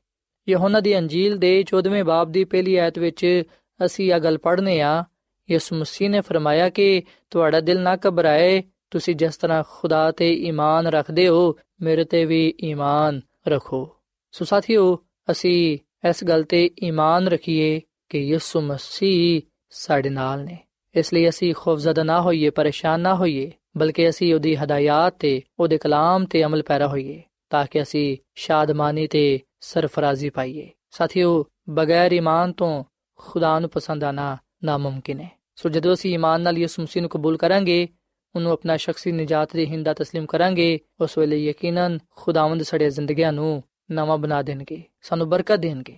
[0.49, 3.43] ਯਹੋਨਾ ਦੀ ਅੰਜੀਲ ਦੇ 14ਵੇਂ ਬਾਬ ਦੀ ਪਹਿਲੀ ਆਇਤ ਵਿੱਚ
[3.85, 5.03] ਅਸੀਂ ਇਹ ਗੱਲ ਪੜ੍ਹਨੇ ਆ
[5.51, 10.87] ਯਿਸੂ ਮਸੀਹ ਨੇ ਫਰਮਾਇਆ ਕਿ ਤੁਹਾਡਾ ਦਿਲ ਨਾ ਘਬਰਾਏ, ਤੁਸੀਂ ਜਿਸ ਤਰ੍ਹਾਂ ਖੁਦਾ ਤੇ ਈਮਾਨ
[10.87, 13.95] ਰੱਖਦੇ ਹੋ, ਮੇਰੇ ਤੇ ਵੀ ਈਮਾਨ ਰੱਖੋ।
[14.31, 14.99] ਸੋ ਸਾਥੀਓ,
[15.31, 15.77] ਅਸੀਂ
[16.08, 19.40] ਇਸ ਗੱਲ ਤੇ ਈਮਾਨ ਰੱਖੀਏ ਕਿ ਯਿਸੂ ਮਸੀਹ
[19.70, 20.58] ਸਾਡੇ ਨਾਲ ਨੇ
[20.94, 25.78] ਇਸ ਲਈ ਅਸੀਂ ਖੌਫਜ਼ਦਾ ਨਾ ਹੋਈਏ ਪਰੇਸ਼ਾਨ ਨਾ ਹੋਈਏ ਬਲਕਿ ਅਸੀਂ ਉਹਦੀ ਹਦਾਇਤ ਤੇ ਉਹਦੇ
[25.78, 32.52] ਕਲਾਮ ਤੇ ਅਮਲ ਪੈਰਾ ਹੋਈਏ ਤਾਂ ਕਿ ਅਸੀਂ ਸ਼ਾਦਮਾਨੀ ਤੇ ਸਰਫਰਾਜ਼ੀ ਪਾਈਏ ਸਾਥੀਓ ਬਗੈਰ ਈਮਾਨ
[32.52, 32.84] ਤੋਂ
[33.20, 37.36] ਖੁਦਾ ਨੂੰ ਪਸੰਦ ਆਣਾ ਨਾਮੁਮਕਿਨ ਹੈ ਸੋ ਜਦੋਂ ਅਸੀਂ ਈਮਾਨ ਨਾਲ ਯਿਸੂ ਮਸੀਹ ਨੂੰ ਕਬੂਲ
[37.36, 37.88] ਕਰਾਂਗੇ
[38.34, 43.62] ਉਹਨੂੰ ਆਪਣਾ ਸ਼ਖਸੀ ਨਜਾਤ ਦੀ ਹਿੰਦਾ تسلیم ਕਰਾਂਗੇ ਉਸ ਵੇਲੇ ਯਕੀਨਨ ਖੁਦਾਵੰਦ ਸੜੇ ਜ਼ਿੰਦਗੀਆਂ ਨੂੰ
[43.91, 45.97] ਨਵਾਂ ਬਣਾ ਦੇਣਗੇ, ਸਾਨੂੰ ਬਰਕਤ ਦੇਣਗੇ।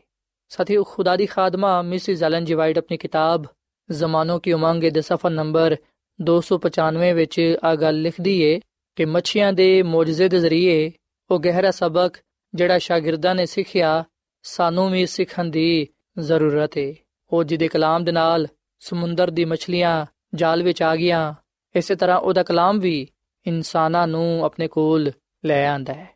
[0.50, 3.44] ਸਾਥੀਓ, ਖੁਦਾ ਦੀ ਖਾਦਮਾ ਮਿਸਿਸ ਐਲਨ ਜੀ ਵਾਈਟ ਆਪਣੀ ਕਿਤਾਬ
[3.92, 5.76] ਜ਼ਮਾਨੋ ਕੀ ਉਮੰਗ ਦੇ ਸਫਾ ਨੰਬਰ
[6.22, 8.60] 295 ਵਿੱਚ ਆ ਗੱਲ ਲਿਖਦੀ ਏ
[8.96, 10.92] ਕਿ ਮੱਛੀਆਂ ਦੇ ਮੌਜਜ਼ੇ ਦੇ ਜ਼ਰੀਏ
[11.32, 12.14] ਉਹ ਗਹਿਰਾ ਸਬਕ
[12.56, 14.04] ਜਿਹੜਾ ਸ਼ਾਗਿਰਦਾਂ ਨੇ ਸਿੱਖਿਆ,
[14.44, 15.88] ਸਾਨੂੰ ਵੀ ਸਿੱਖਣ ਦੀ
[16.20, 16.96] ਜ਼ਰੂਰਤ ਏ।
[17.32, 18.48] ਉਹ ਜਿਹਦੇ ਕਲਾਮ ਦੇ ਨਾਲ
[18.80, 21.34] ਸਮੁੰਦਰ ਦੀ ਮੱਛਲੀਆਂ ਜਾਲ ਵਿੱਚ ਆ ਗਈਆਂ,
[21.76, 23.08] ਇਸੇ ਤਰ੍ਹਾਂ ਉਹਦਾ ਕਲਾਮ ਵੀ
[23.48, 25.12] ਇਨਸਾਨਾਂ ਨੂੰ ਆਪਣੇ ਕੋਲ
[25.46, 26.15] ਲੈ ਆਂਦਾ ਹੈ।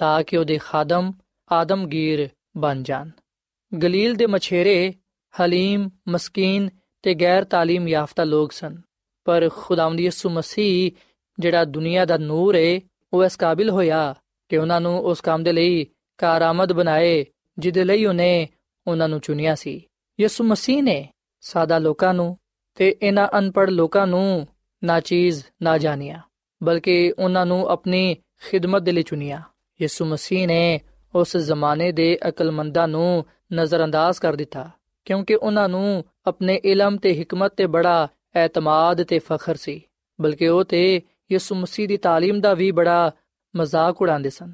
[0.00, 1.12] ਤਾਂ ਕਿ ਉਹਦੇ ਖਾਦਮ
[1.52, 3.10] ਆਦਮਗੀਰ ਬਣ ਜਾਣ।
[3.78, 4.94] ਗਲੀਲ ਦੇ ਮਛੇਰੇ,
[5.40, 6.70] ਹਲੀਮ, ਮਸਕੀਨ
[7.02, 8.80] ਤੇ ਗੈਰ ਤਾਲੀਮ ਯਾਫਤਾ ਲੋਕ ਸਨ।
[9.24, 10.92] ਪਰ ਖੁਦਾਵੰਦ ਯਿਸੂ ਮਸੀਹ,
[11.38, 12.80] ਜਿਹੜਾ ਦੁਨੀਆ ਦਾ ਨੂਰ ਹੈ
[13.12, 14.14] ਉਹ ਇਸ ਕਾਬਿਲ ਹੋਇਆ
[14.48, 15.86] ਕਿ ਉਹਨਾਂ ਨੂੰ ਉਸ ਕੰਮ ਦੇ ਲਈ
[16.18, 17.26] ਕਾਰਾਮਦ ਬਣਾਏ,
[17.58, 18.48] ਜਿਹਦੇ ਲਈ ਉਹਨੇ
[18.86, 19.86] ਉਹਨਾਂ ਨੂੰ ਚੁਣਿਆ ਸੀ।
[20.20, 21.08] ਯਿਸੂ ਮਸੀਹ ਨੇ
[21.40, 22.38] ਸਾਦਾ ਲੋਕਾਂ ਨੂੰ
[22.74, 24.48] ਤੇ ਇਹਨਾਂ ਅਨਪੜ ਲੋਕਾਂ ਨੂੰ
[24.84, 26.20] ਨਾ ਚੀਜ਼ ਨਾ ਜਾਣਿਆ,
[26.62, 29.42] ਬਲਕਿ ਉਹਨਾਂ ਨੂੰ ਆਪਣੀ ਖਿਦਮਤ ਦੇ ਲਈ ਚੁਣਿਆ।
[29.81, 30.79] ਯਿਸੂ ਮਸੀਹ ਨੇ
[31.15, 34.69] ਉਸ ਜ਼ਮਾਨੇ ਦੇ ਅਕਲਮੰਦਾਂ ਨੂੰ ਨਜ਼ਰਅੰਦਾਜ਼ ਕਰ ਦਿੱਤਾ
[35.05, 39.81] ਕਿਉਂਕਿ ਉਹਨਾਂ ਨੂੰ ਆਪਣੇ ਇਲਮ ਤੇ ਹਕਮਤ ਤੇ ਬੜਾ ਐਤਮਾਦ ਤੇ ਫਖਰ ਸੀ
[40.21, 43.11] ਬਲਕਿ ਉਹ ਤੇ ਯਿਸੂ ਮਸੀਹ ਦੀ تعلیم ਦਾ ਵੀ ਬੜਾ
[43.55, 44.53] ਮਜ਼ਾਕ ਉਡਾਉਂਦੇ ਸਨ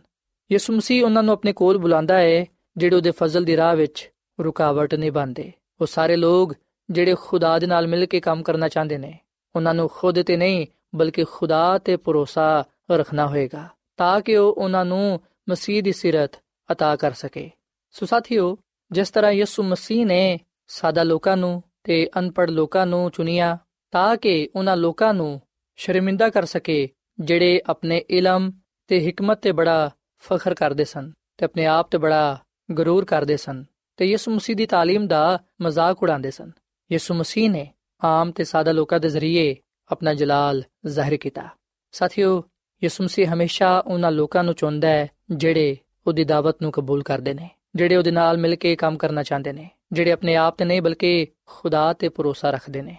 [0.52, 2.46] ਯਿਸੂ ਮਸੀਹ ਉਹਨਾਂ ਨੂੰ ਆਪਣੇ ਕੋਲ ਬੁਲਾਉਂਦਾ ਹੈ
[2.78, 5.52] ਜਿਹੜੇ ਉਹਦੇ ਫਜ਼ਲ ਦੀ ਰਾਹ ਵਿੱਚ ਰੁਕਾਵਟ ਨਹੀਂ ਬਣਦੇ
[5.82, 6.54] ਉਹ ਸਾਰੇ ਲੋਕ
[6.90, 9.18] ਜਿਹੜੇ ਖੁਦਾ ਦੇ ਨਾਲ ਮਿਲ ਕੇ ਕੰਮ ਕਰਨਾ ਚਾਹੁੰਦੇ ਨੇ
[9.56, 14.86] ਉਹਨਾਂ ਨੂੰ ਖੁਦ ਤੇ ਨਹੀਂ ਬਲਕਿ ਖੁਦਾ ਤੇ ਭਰੋਸਾ ਰੱਖਣਾ ਹੋਏਗਾ ਤਾਂ ਕਿ ਉਹ ਉਹਨਾਂ
[14.86, 16.36] ਨੂੰ ਮਸੀਹ ਦੀ ਸਿਰਤ
[16.70, 17.50] عطا ਕਰ ਸਕੇ
[17.92, 18.58] ਸੋ ਸਾਥੀਓ
[18.92, 23.58] ਜਿਸ ਤਰ੍ਹਾਂ ਯਿਸੂ ਮਸੀਹ ਨੇ ਸਾਦਾ ਲੋਕਾਂ ਨੂੰ ਤੇ ਅਨਪੜ ਲੋਕਾਂ ਨੂੰ ਚੁਣਿਆ
[23.92, 25.42] ਤਾਂ ਕਿ ਉਹਨਾਂ ਲੋਕਾਂ ਨੂੰ
[25.78, 28.52] ਸ਼ਰਮਿੰਦਾ ਕਰ ਸਕੇ ਜਿਹੜੇ ਆਪਣੇ ਇਲਮ
[28.88, 32.38] ਤੇ ਹਕਮਤ ਤੇ ਬੜਾ ਫਖਰ ਕਰਦੇ ਸਨ ਤੇ ਆਪਣੇ ਆਪ ਤੇ ਬੜਾ
[32.72, 33.64] ਗਰੂਰ ਕਰਦੇ ਸਨ
[33.98, 36.52] ਤੇ ਯਿਸੂ ਮਸੀਹ ਦੀ تعلیم ਦਾ ਮਜ਼ਾਕ ਉਡਾਉਂਦੇ ਸਨ
[36.92, 37.68] ਯਿਸੂ ਮਸੀਹ ਨੇ
[38.04, 39.56] ਆਮ ਤੇ ਸਾਦਾ ਲੋਕਾਂ ਦੇ ਜ਼ਰੀਏ
[39.92, 41.50] ਆਪਣਾ ਜਲਾਲ ਜ਼ਾਹਿਰ ਕੀਤਾ
[41.92, 42.44] ਸਾਥੀਓ
[42.85, 47.51] ਯਿਸੂ ਮਸੀਹ ਹਮੇਸ਼ਾ ਉਹਨਾਂ ਲੋਕਾਂ ਨੂੰ ਚੁਣਦਾ ਹੈ, ਜਿਹੜੇ ਉਹਦੀ ਦਾਵਤ ਨੂੰ ਕਬੂਲ ਕਰਦੇ ਨੇ,
[47.75, 51.27] ਜਿਹੜੇ ਉਹਦੇ ਨਾਲ ਮਿਲ ਕੇ ਕੰਮ ਕਰਨਾ ਚਾਹੁੰਦੇ ਨੇ, ਜਿਹੜੇ ਆਪਣੇ ਆਪ ਤੇ ਨਹੀਂ ਬਲਕਿ
[51.47, 52.97] ਖੁਦਾ ਤੇ ਭਰੋਸਾ ਰੱਖਦੇ ਨੇ।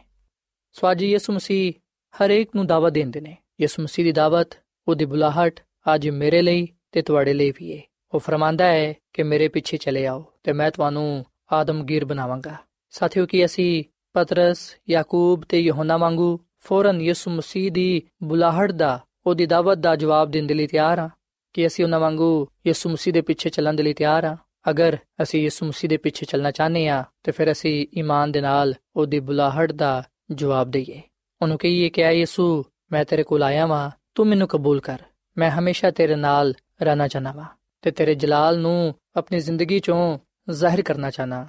[0.72, 1.74] ਸਵਾਜੀ ਯਿਸੂ ਮਸੀਹ
[2.16, 4.48] ਹਰ ਇੱਕ ਨੂੰ ਦਾਵਤ ਦਿੰਦੇ ਨੇ। ਯਿਸੂ ਮਸੀਹ ਦੀ ਦਾਵਤ,
[4.88, 5.60] ਉਹਦੀ ਬੁਲਾਹਟ
[5.96, 7.82] ਅੱਜ ਮੇਰੇ ਲਈ ਤੇ ਤੁਹਾਡੇ ਲਈ ਵੀ ਹੈ
[8.14, 12.56] ਉਹ ਫਰਮਾਂਦਾ ਹੈ ਕਿ ਮੇਰੇ ਪਿੱਛੇ ਚਲੇ ਆਓ ਤੇ ਮੈਂ ਤੁਹਾਨੂੰ ਆਦਮਗੀਰ ਬਣਾਵਾਂਗਾ।
[12.90, 19.46] ਸਾਥੀਓ ਕੀ ਅਸੀਂ ਪਤਰਸ, ਯਾਕੂਬ ਤੇ ਯਹੋਨਾ ਵਾਂਗੂ ਫੌਰਨ ਯਿਸੂ ਮਸੀਹ ਦੀ ਬੁਲਾਹਟ ਦਾ ਉਹਦੀ
[19.46, 21.10] ਦਾਵਤ ਦਾ ਜਵਾਬ ਦੇਣ ਦੇ ਲਈ ਤਿਆਰ ਹਾਂ
[21.54, 24.38] ਕਿ ਅਸੀਂ ਉਹਨਾਂ ਵਾਂਗੂ ਯਿਸੂ ਮਸੀਹ ਦੇ ਪਿੱਛੇ ਚੱਲਣ ਦੇ ਲਈ ਤਿਆਰ ਹਾਂ।
[24.70, 28.74] ਅਗਰ ਅਸੀਂ ਯਿਸੂ ਮਸੀਹ ਦੇ ਪਿੱਛੇ ਚੱਲਣਾ ਚਾਹਨੇ ਆ ਤੇ ਫਿਰ ਅਸੀਂ ਈਮਾਨ ਦੇ ਨਾਲ
[28.96, 31.02] ਉਹਦੀ ਬੁਲਾਹਟ ਦਾ ਜਵਾਬ ਦਈਏ।
[31.42, 35.02] ਉਹਨੂੰ ਕਹੀਏ ਕਿ ਆ ਯਿਸੂ, ਮੈਂ ਤੇਰੇ ਕੋਲ ਆਇਆ ਵਾਂ, ਤੂੰ ਮੈਨੂੰ ਕਬੂਲ ਕਰ।
[35.38, 37.46] ਮੈਂ ਹਮੇਸ਼ਾ ਤੇਰੇ ਨਾਲ ਰਹਿਣਾ ਚਾਹਨਾ ਵਾਂ,
[37.82, 41.48] ਤੇ ਤੇਰੇ ਜਲਾਲ ਨੂੰ ਆਪਣੀ ਜ਼ਿੰਦਗੀ ਚੋਂ ਜ਼ਾਹਿਰ ਕਰਨਾ ਚਾਹਨਾ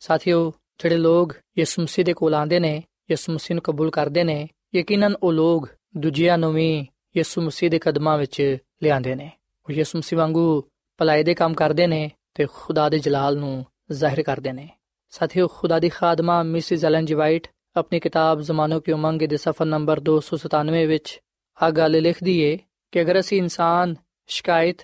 [0.00, 4.48] ਸਾਥੀਓ, ਜਿਹੜੇ ਲੋਗ ਯਿਸੂ ਮਸੀਹ ਦੇ ਕੋਲ ਆਂਦੇ ਨੇ, ਯਿਸੂ ਮਸੀਹ ਨੂੰ ਕਬੂਲ ਕਰਦੇ ਨੇ,
[4.74, 5.62] ਯਕੀਨਨ ਉਹ ਲੋਗ
[5.96, 9.30] ਦੂਜਿਆਂ ਨੂੰ ਵੀ ਯਿਸੂ ਮਸੀਹ ਦੇ ਕਦਮਾਂ ਵਿੱਚ ਲਿਆਂਦੇ ਨੇ।
[9.68, 10.64] ਉਹ ਯਿਸੂ ਮਸੀਹ ਵਾਂਗੂ
[10.98, 14.68] ਭਲਾਈ ਦੇ ਕੰਮ ਕਰਦੇ ਨੇ ਤੇ ਖੁਦਾ ਦੇ ਜਲਾਲ ਨੂੰ ਜ਼ਾਹਿਰ ਕਰਦੇ ਨੇ।
[15.10, 19.64] ਸਾਥੀਓ, ਖੁਦਾ ਦੀ ਖਾਦਮਾ ਮਿਸਿਸ ਐਲਨ ਜੀ ਵਾਈਟ ਆਪਣੀ ਕਿਤਾਬ ਜ਼ਮਾਨੋ ਕੀ ਉਮੰਗ ਦੇ ਸਫਾ
[19.64, 21.20] ਨੰਬਰ 297 ਵਿੱਚ
[21.62, 22.58] ਆ ਗੱਲ ਲਿਖਦੀ ਏ
[22.92, 23.94] ਕਿ ਅਗਰ ਅਸੀਂ ਇਨਸਾਨ,
[24.26, 24.78] ਸ਼ਿਕਾਇਤ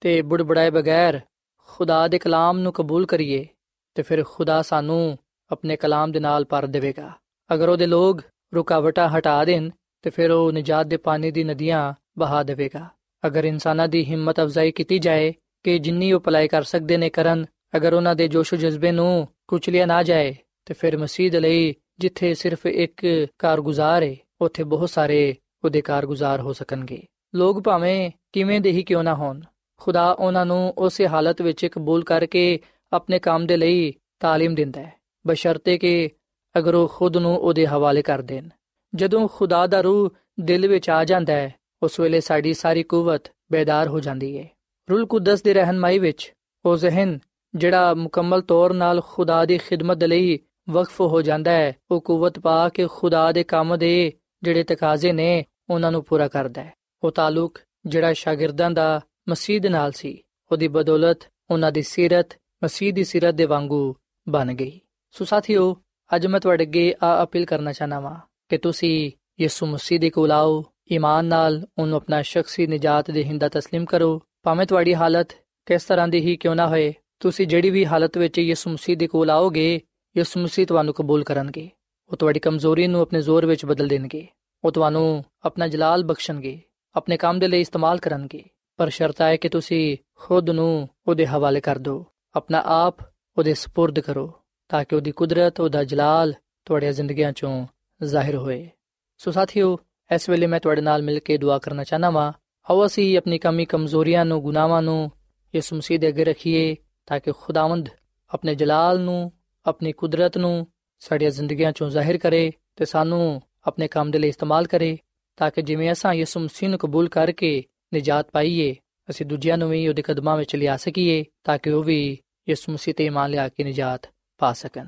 [0.00, 1.20] ਤੇ ਬੁੜਬੜਾਏ ਬਗੈਰ
[1.58, 3.46] ਖੁਦਾ ਦੇ ਕਲਾਮ ਨੂੰ ਕਬੂਲ ਕਰੀਏ,
[3.94, 5.18] ਤੇ ਫਿਰ ਖੁਦਾ ਸਾਨੂੰ
[5.52, 7.12] ਆਪਣੇ ਕਲਾਮ ਦੇ ਨਾਲ ਭਰ ਦੇਵੇਗਾ।
[7.54, 8.18] ਅਗਰ ਉਹਦੇ ਲੋਗ
[8.54, 9.70] ਰੁਕਾਵਟਾਂ ਹਟਾ ਦੇਣ
[10.03, 12.87] ਤੇ ਫਿਰ ਉਹ ਨਜਾਤ ਦੇ ਪਾਣੀ ਦੀ ਨਦੀਆਂ ਬਹਾ ਦੇਵੇਗਾ
[13.27, 15.33] ਅਗਰ ਇਨਸਾਨਾਂ ਦੀ ਹਿੰਮਤ ਅਫਜ਼ਾਈ ਕੀਤੀ ਜਾਏ
[15.63, 17.45] ਕਿ ਜਿੰਨੀ ਉਹ ਭਲਾਈ ਕਰ ਸਕਦੇ ਨੇ ਕਰਨ
[17.77, 20.35] ਅਗਰ ਉਹਨਾਂ ਦੇ ਜੋਸ਼ੋ ਜਜ਼ਬੇ ਨੂੰ ਕੁਚਲਿਆ ਨਾ ਜਾਏ
[20.65, 26.53] ਤੇ ਫਿਰ ਮਸੀਹ ਲਈ ਜਿੱਥੇ ਸਿਰਫ ਇੱਕ ਕਾਰਗੁਜ਼ਾਰ ਹੈ ਉੱਥੇ ਬਹੁਤ ਸਾਰੇ ਉਹਦੇ ਕਾਰਗੁਜ਼ਾਰ ਹੋ
[26.53, 27.01] ਸਕਣਗੇ
[27.35, 29.41] ਲੋਕ ਭਾਵੇਂ ਕਿਵੇਂ ਦੇ ਹੀ ਕਿਉਂ ਨਾ ਹੋਣ
[29.77, 32.59] ਖੁਦਾ ਉਹਨਾਂ ਨੂੰ ਉਸੇ ਹਾਲਤ ਵਿੱਚ ਕਬੂਲ ਕਰਕੇ
[32.91, 33.89] ਆਪਣੇ ਕੰਮ ਦੇ ਲਈ
[34.25, 34.93] تعلیم ਦਿੰਦਾ ਹੈ
[35.27, 36.09] ਬਸ਼ਰਤੇ ਕਿ
[36.55, 38.49] ਅਗਰ ਉਹ ਖੁਦ ਨੂੰ ਉਹਦੇ ਹਵਾਲੇ ਕਰ ਦੇਣ
[38.94, 43.88] ਜਦੋਂ ਖੁਦਾ ਦਾ ਰੂਹ ਦਿਲ ਵਿੱਚ ਆ ਜਾਂਦਾ ਹੈ, ਉਸ ਵੇਲੇ ਸਾਡੀ ਸਾਰੀ ਕੂਵਤ ਬੇਦਾਰ
[43.88, 44.48] ਹੋ ਜਾਂਦੀ ਹੈ
[44.90, 46.32] ਰੂਲ ਕੁਦਸ ਦੀ ਰਹਿਨਮਾਈ ਵਿੱਚ
[46.64, 47.18] ਉਹ ਜ਼ਿਹਨ,
[47.54, 50.38] ਜਿਹੜਾ ਮੁਕੰਮਲ ਤੌਰ ਨਾਲ ਖੁਦਾ ਦੀ ਖਿਦਮਤ ਲਈ
[50.70, 55.44] ਵਕਫ ਹੋ ਜਾਂਦਾ ਹੈ, ਉਹ ਕੂਵਤ ਪਾ ਕੇ ਖੁਦਾ ਦੇ ਕੰਮ ਦੇ ਜਿਹੜੇ ਤਕਾਜ਼ੇ ਨੇ,
[55.70, 56.72] ਉਹਨਾਂ ਨੂੰ ਪੂਰਾ ਕਰਦਾ ਹੈ।
[57.04, 61.18] ਉਹ ਤਾਲੁਕ ਜਿਹੜਾ ਸ਼ਾਗਿਰਦਾਂ ਦਾ ਮਸੀਹ ਦੇ ਨਾਲ ਸੀ, ਉਹਦੀ ਬਦੌਲਤ
[61.50, 62.28] ਉਹਨਾਂ ਦੀ ਸਿਰਤ,
[62.64, 63.94] ਮਸੀਹ ਦੀ ਸਿਰਤ ਦੇ ਵਾਂਗੂ
[64.28, 64.80] ਬਣ ਗਈ।
[65.10, 65.76] ਸੋ ਸਾਥੀਓ,
[66.16, 68.16] ਅੱਜ ਮੈਂ ਤੁਹਾਡੇ ਅੱਗੇ ਆ ਅਪੀਲ ਕਰਨਾ ਚਾਹਨਾ ਵਾਂ
[68.53, 73.47] ਕਿ ਤੁਸੀਂ ਯਿਸੂ ਮਸੀਹ ਦੇ ਕੋਲ ਆਓ ਈਮਾਨ ਨਾਲ ਉਹਨੂੰ ਆਪਣਾ ਸ਼ਖਸੀ ਨਜਾਤ ਦੇ ਹਿੰਦਾ
[73.47, 75.27] تسلیم ਕਰੋ ਭਾਵੇਂ ਤੁਹਾਡੀ ਹਾਲਤ
[75.65, 79.07] ਕਿਸ ਤਰ੍ਹਾਂ ਦੀ ਹੀ ਕਿਉਂ ਨਾ ਹੋਏ ਤੁਸੀਂ ਜਿਹੜੀ ਵੀ ਹਾਲਤ ਵਿੱਚ ਯਿਸੂ ਮਸੀਹ ਦੇ
[79.07, 79.81] ਕੋਲ ਆਓਗੇ
[80.17, 81.69] ਯਿਸੂ ਮਸੀਹ ਤੁਹਾਨੂੰ ਕਬੂਲ ਕਰਨਗੇ
[82.09, 84.27] ਉਹ ਤੁਹਾਡੀ ਕਮਜ਼ੋਰੀ ਨੂੰ ਆਪਣੇ ਜ਼ੋਰ ਵਿੱਚ ਬਦਲ ਦੇਣਗੇ
[84.63, 86.61] ਉਹ ਤੁਹਾਨੂੰ ਆਪਣਾ ਜਲਾਲ ਬਖਸ਼ਣਗੇ
[86.95, 88.43] ਆਪਣੇ ਕੰਮ ਦੇ ਲਈ ਇਸਤੇਮਾਲ ਕਰਨਗੇ
[88.77, 92.95] ਪਰ ਸ਼ਰਤ ਹੈ ਕਿ ਤੁਸੀਂ ਖੁਦ ਨੂੰ ਉਹਦੇ ਹਵਾਲੇ ਕਰ ਦਿਓ ਆਪਣਾ ਆਪ
[93.37, 94.33] ਉਹਦੇ سپرد ਕਰੋ
[94.69, 96.33] ਤਾਂ ਕਿ ਉਹਦੀ ਕੁਦਰਤ ਉਹਦਾ ਜਲਾਲ
[96.65, 97.67] ਤੁਹਾਡੀਆਂ ਜ਼ਿੰਦਗੀਆਂ ਚੋਂ
[98.06, 98.70] ਜ਼ਾਹਿਰ ਹੋਏ।
[99.18, 99.78] ਸੋ ਸਾਥੀਓ,
[100.14, 102.32] ਇਸ ਵੇਲੇ ਮੈਂ ਤੁਹਾਡੇ ਨਾਲ ਮਿਲ ਕੇ ਦੁਆ ਕਰਨਾ ਚਾਹਨਾ ਵਾਂ।
[102.70, 105.10] ਆਓ ਅਸੀਂ ਆਪਣੀ ਕਮੀ ਕਮਜ਼ੋਰੀਆਂ ਨੂੰ, ਗੁਨਾਹਾਂ ਨੂੰ
[105.54, 107.88] ਯਿਸੂ ਮਸੀਹ ਦੇ ਅੱਗੇ ਰੱਖੀਏ ਤਾਂ ਕਿ ਖੁਦਾਵੰਦ
[108.34, 109.32] ਆਪਣੇ ਜਲਾਲ ਨੂੰ,
[109.66, 110.66] ਆਪਣੀ ਕੁਦਰਤ ਨੂੰ
[111.00, 114.98] ਸਾਡੀਆਂ ਜ਼ਿੰਦਗੀਆਂ ਚੋਂ ਜ਼ਾਹਿਰ ਕਰੇ ਤੇ ਸਾਨੂੰ ਆਪਣੇ ਕੰਮ ਦੇ ਲਈ ਇਸਤੇਮਾਲ ਕਰੇ
[115.36, 117.64] ਤਾਂ ਕਿ ਜਿਵੇਂ ਅਸਾਂ ਯਿਸੂ ਮਸੀਹ ਨੂੰ ਕਬੂਲ ਕਰਕੇ
[117.94, 118.76] ਨਜਾਤ ਪਾਈਏ,
[119.10, 122.94] ਅਸੀਂ ਦੂਜਿਆਂ ਨੂੰ ਵੀ ਉਹਦੇ ਕਦਮਾਂ ਵਿੱਚ ਲਿਆ ਸਕੀਏ ਤਾਂ ਕਿ ਉਹ ਵੀ ਯਿਸੂ ਮਸੀਹ
[122.94, 124.86] ਤੇ ਇਮਾਨ ਲਿਆ ਕੇ ਨਜਾਤ ਪਾ ਸਕਣ।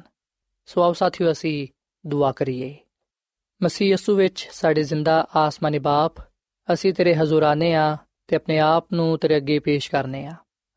[0.66, 1.68] ਸੋ ਆਓ ਸਾਥੀਓ, ਅਸੀਂ
[2.06, 2.76] ਦੁਆ ਕਰੀਏ।
[3.62, 6.14] ਮਸੀਹ ਯਿਸੂ ਵਿੱਚ ਸਾਡੇ ਜ਼ਿੰਦਾ ਆਸਮਾਨੀ ਬਾਪ,
[6.72, 10.34] ਅਸੀਂ ਤੇਰੇ ਹਜ਼ੂਰਾਨੇ ਆ ਤੇ ਆਪਣੇ ਆਪ ਨੂੰ ਤੇਰੇ ਅੱਗੇ ਪੇਸ਼ ਕਰਨੇ ਆ।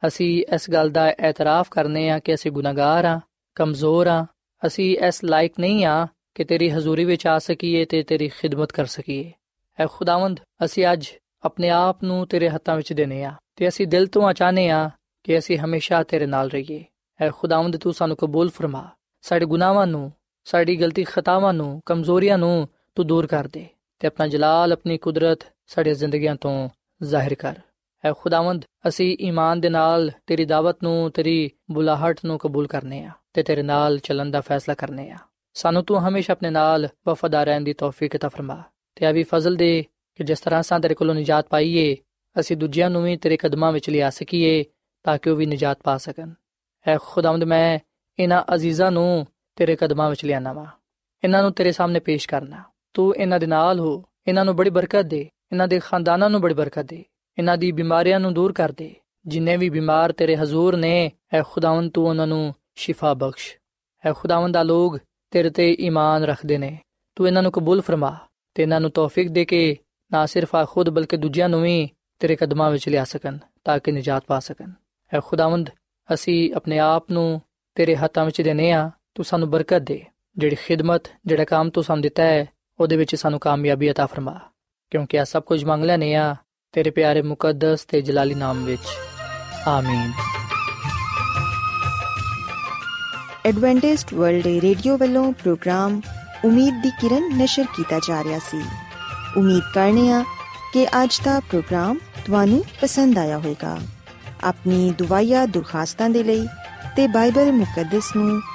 [0.07, 3.19] ਅਸੀਂ ਇਸ ਗੱਲ ਦਾ ਇਤਰਾਫ ਕਰਨੇ ਆ ਕਿ ਅਸੀਂ ਗੁਨਾਹਗਾਰ ਆ,
[3.55, 4.25] ਕਮਜ਼ੋਰ ਆ,
[4.67, 8.85] ਅਸੀਂ ਇਸ ਲਾਇਕ ਨਹੀਂ ਆ ਕਿ ਤੇਰੀ ਹਜ਼ੂਰੀ ਵਿੱਚ ਆ ਸਕੀਏ ਤੇ ਤੇਰੀ ਖਿਦਮਤ ਕਰ
[8.85, 9.31] ਸਕੀਏ।
[9.79, 11.07] ਐ ਖੁਦਾਵੰਦ, ਅਸੀਂ ਅੱਜ
[11.43, 14.89] ਆਪਣੇ ਆਪ ਨੂੰ ਤੇਰੇ ਹੱਥਾਂ ਵਿੱਚ ਦੇਨੇ ਆ ਤੇ ਅਸੀਂ ਦਿਲ ਤੋਂ ਚਾਹਨੇ ਆ
[15.23, 16.85] ਕਿ ਅਸੀਂ ਹਮੇਸ਼ਾ ਤੇਰੇ ਨਾਲ ਰਹੀਏ।
[17.19, 18.89] ਐ ਖੁਦਾਵੰਦ, ਤੂੰ ਸਾਨੂੰ ਕਬੂਲ ਫਰਮਾ।
[19.21, 20.11] ਸਾਡੇ ਗੁਨਾਹਾਂ ਨੂੰ
[20.46, 23.66] ਸਾਡੀ ਗਲਤੀ ਖਤਾਵਾਂ ਨੂੰ ਕਮਜ਼ੋਰੀਆਂ ਨੂੰ ਤੂੰ ਦੂਰ ਕਰ ਦੇ
[24.00, 26.68] ਤੇ ਆਪਣਾ ਜਲਾਲ ਆਪਣੀ ਕੁਦਰਤ ਸਾਡੀਆਂ ਜ਼ਿੰਦਗੀਆਂ ਤੋਂ
[27.00, 27.60] ਜ਼ਾਹਿਰ ਕਰ
[28.04, 33.10] ਐ ਖੁਦਾਵੰਦ ਅਸੀਂ ਈਮਾਨ ਦੇ ਨਾਲ ਤੇਰੀ ਦਾਵਤ ਨੂੰ ਤੇਰੀ ਬੁਲਾਹਟ ਨੂੰ ਕਬੂਲ ਕਰਨੇ ਆ
[33.32, 35.18] ਤੇ ਤੇਰੇ ਨਾਲ ਚੱਲਣ ਦਾ ਫੈਸਲਾ ਕਰਨੇ ਆ
[35.56, 38.62] ਸਾਨੂੰ ਤੂੰ ਹਮੇਸ਼ਾ ਆਪਣੇ ਨਾਲ ਵਫਾਦਾਰ ਰਹਿਣ ਦੀ ਤੌਫੀਕ عطا ਫਰਮਾ
[38.96, 39.84] ਤੇ ਆ ਵੀ ਫਜ਼ਲ ਦੇ
[40.18, 41.96] ਕਿ ਜਿਸ ਤਰ੍ਹਾਂ ਸਾਂ ਤੇਰੇ ਕੋਲੋਂ ਨਜਾਤ ਪਾਈਏ
[42.36, 44.64] ਅਸੀਂ ਦੂਜਿਆਂ ਨੂੰ ਵੀ ਤੇਰੇ ਕਦਮਾਂ ਵਿੱਚ ਲਿਆ ਸਕੀਏ
[45.04, 46.32] ਤਾਂ ਕਿ ਉਹ ਵੀ ਨਜਾਤ ਪਾ ਸਕਣ
[46.86, 47.78] ਐ ਖੁਦਾਵੰਦ ਮੈਂ
[48.18, 49.26] ਇਹਨਾਂ ਅਜ਼ੀਜ਼ਾਂ ਨੂੰ
[49.59, 50.65] ਤੇਰੇ ਕਦਮਾਂ ਵਿੱਚ ਲਿਆਣਾ ਵਾ।
[51.23, 55.01] ਇਹਨਾਂ ਨੂੰ ਤੇਰੇ ਸਾਹਮਣੇ ਪੇਸ਼ ਕਰਨਾ। ਤੂੰ ਇਹਨਾਂ ਦੇ ਨਾਲ ਹੋ। ਇਹਨਾਂ ਨੂੰ ਬੜੀ ਬਰਕਤ
[55.01, 57.05] ਦੇ। ਇਹਨਾਂ ਦੇ ਖਾਨਦਾਨਾਂ ਨੂੰ ਬੜੀ ਬਰਕਤ ਦੇ।
[57.37, 58.95] ਇਹਨਾਂ ਦੀ ਬਿਮਾਰੀਆਂ ਨੂੰ ਦੂਰ ਕਰ ਦੇ।
[59.27, 63.57] ਜਿੰਨੇ ਵੀ ਬਿਮਾਰ ਤੇਰੇ ਹਜ਼ੂਰ ਨੇ, ਐ ਖੁਦਾਵੰਦ ਤੂੰ ਉਹਨਾਂ ਨੂੰ ਸ਼ਿਫਾ ਬਖਸ਼।
[64.05, 64.97] ਐ ਖੁਦਾਵੰਦ ਆ ਲੋਗ
[65.31, 66.79] ਤੇਰੇ ਤੇ ਈਮਾਨ ਰੱਖਦੇ ਨੇ।
[67.15, 68.17] ਤੂੰ ਇਹਨਾਂ ਨੂੰ ਕਬੂਲ ਫਰਮਾ
[68.53, 69.77] ਤੇ ਇਹਨਾਂ ਨੂੰ ਤੌਫੀਕ ਦੇ ਕੇ
[70.11, 73.91] ਨਾ ਸਿਰਫ ਆ ਖੁਦ ਬਲਕਿ ਦੂਜਿਆਂ ਨੂੰ ਵੀ ਤੇਰੇ ਕਦਮਾਂ ਵਿੱਚ ਲਿਆ ਸਕਣ, ਤਾਂ ਕਿ
[73.91, 74.71] ਨਜਾਤ ਪਾ ਸਕਣ।
[75.13, 75.69] ਐ ਖੁਦਾਵੰਦ,
[76.13, 77.41] ਅਸੀਂ ਆਪਣੇ ਆਪ ਨੂੰ
[77.75, 80.04] ਤੇਰੇ ਹੱਥਾਂ ਵਿੱਚ ਦੇਨੇ ਆ ਤੂੰ ਸਾਨੂੰ ਬਰਕਤ ਦੇ
[80.36, 82.46] ਜਿਹੜੀ ਖਿਦਮਤ ਜਿਹੜਾ ਕੰਮ ਤੂੰ ਸਾਨੂੰ ਦਿੱਤਾ ਹੈ
[82.80, 84.38] ਉਹਦੇ ਵਿੱਚ ਸਾਨੂੰ ਕਾਮਯਾਬੀ عطا ਫਰਮਾ
[84.90, 86.36] ਕਿਉਂਕਿ ਆ ਸਭ ਕੁਝ ਮੰਗ ਲੈਨੇ ਆ
[86.72, 88.80] ਤੇਰੇ ਪਿਆਰੇ ਮੁਕੱਦਸ ਤੇ ਜਲਾਲੀ ਨਾਮ ਵਿੱਚ
[89.68, 90.12] ਆਮੀਨ
[93.46, 96.00] ਐਡਵੈਂਟਿਸਟ ਵਰਲਡ ਰੇਡੀਓ ਵੱਲੋਂ ਪ੍ਰੋਗਰਾਮ
[96.44, 98.62] ਉਮੀਦ ਦੀ ਕਿਰਨ ਨਿਸ਼ਰ ਕੀਤਾ ਜਾ ਰਿਹਾ ਸੀ
[99.36, 100.24] ਉਮੀਦ ਕਰਨੇ ਆ
[100.72, 103.78] ਕਿ ਅੱਜ ਦਾ ਪ੍ਰੋਗਰਾਮ ਤੁਹਾਨੂੰ ਪਸੰਦ ਆਇਆ ਹੋਵੇਗਾ
[104.44, 106.46] ਆਪਣੀ ਦੁਆਇਆ ਦੁਰਖਾਸਤਾਂ ਦੇ ਲਈ
[106.96, 108.40] ਤੇ ਬਾਈਬਲ ਮੁਕੱਦਸ ਨੂੰ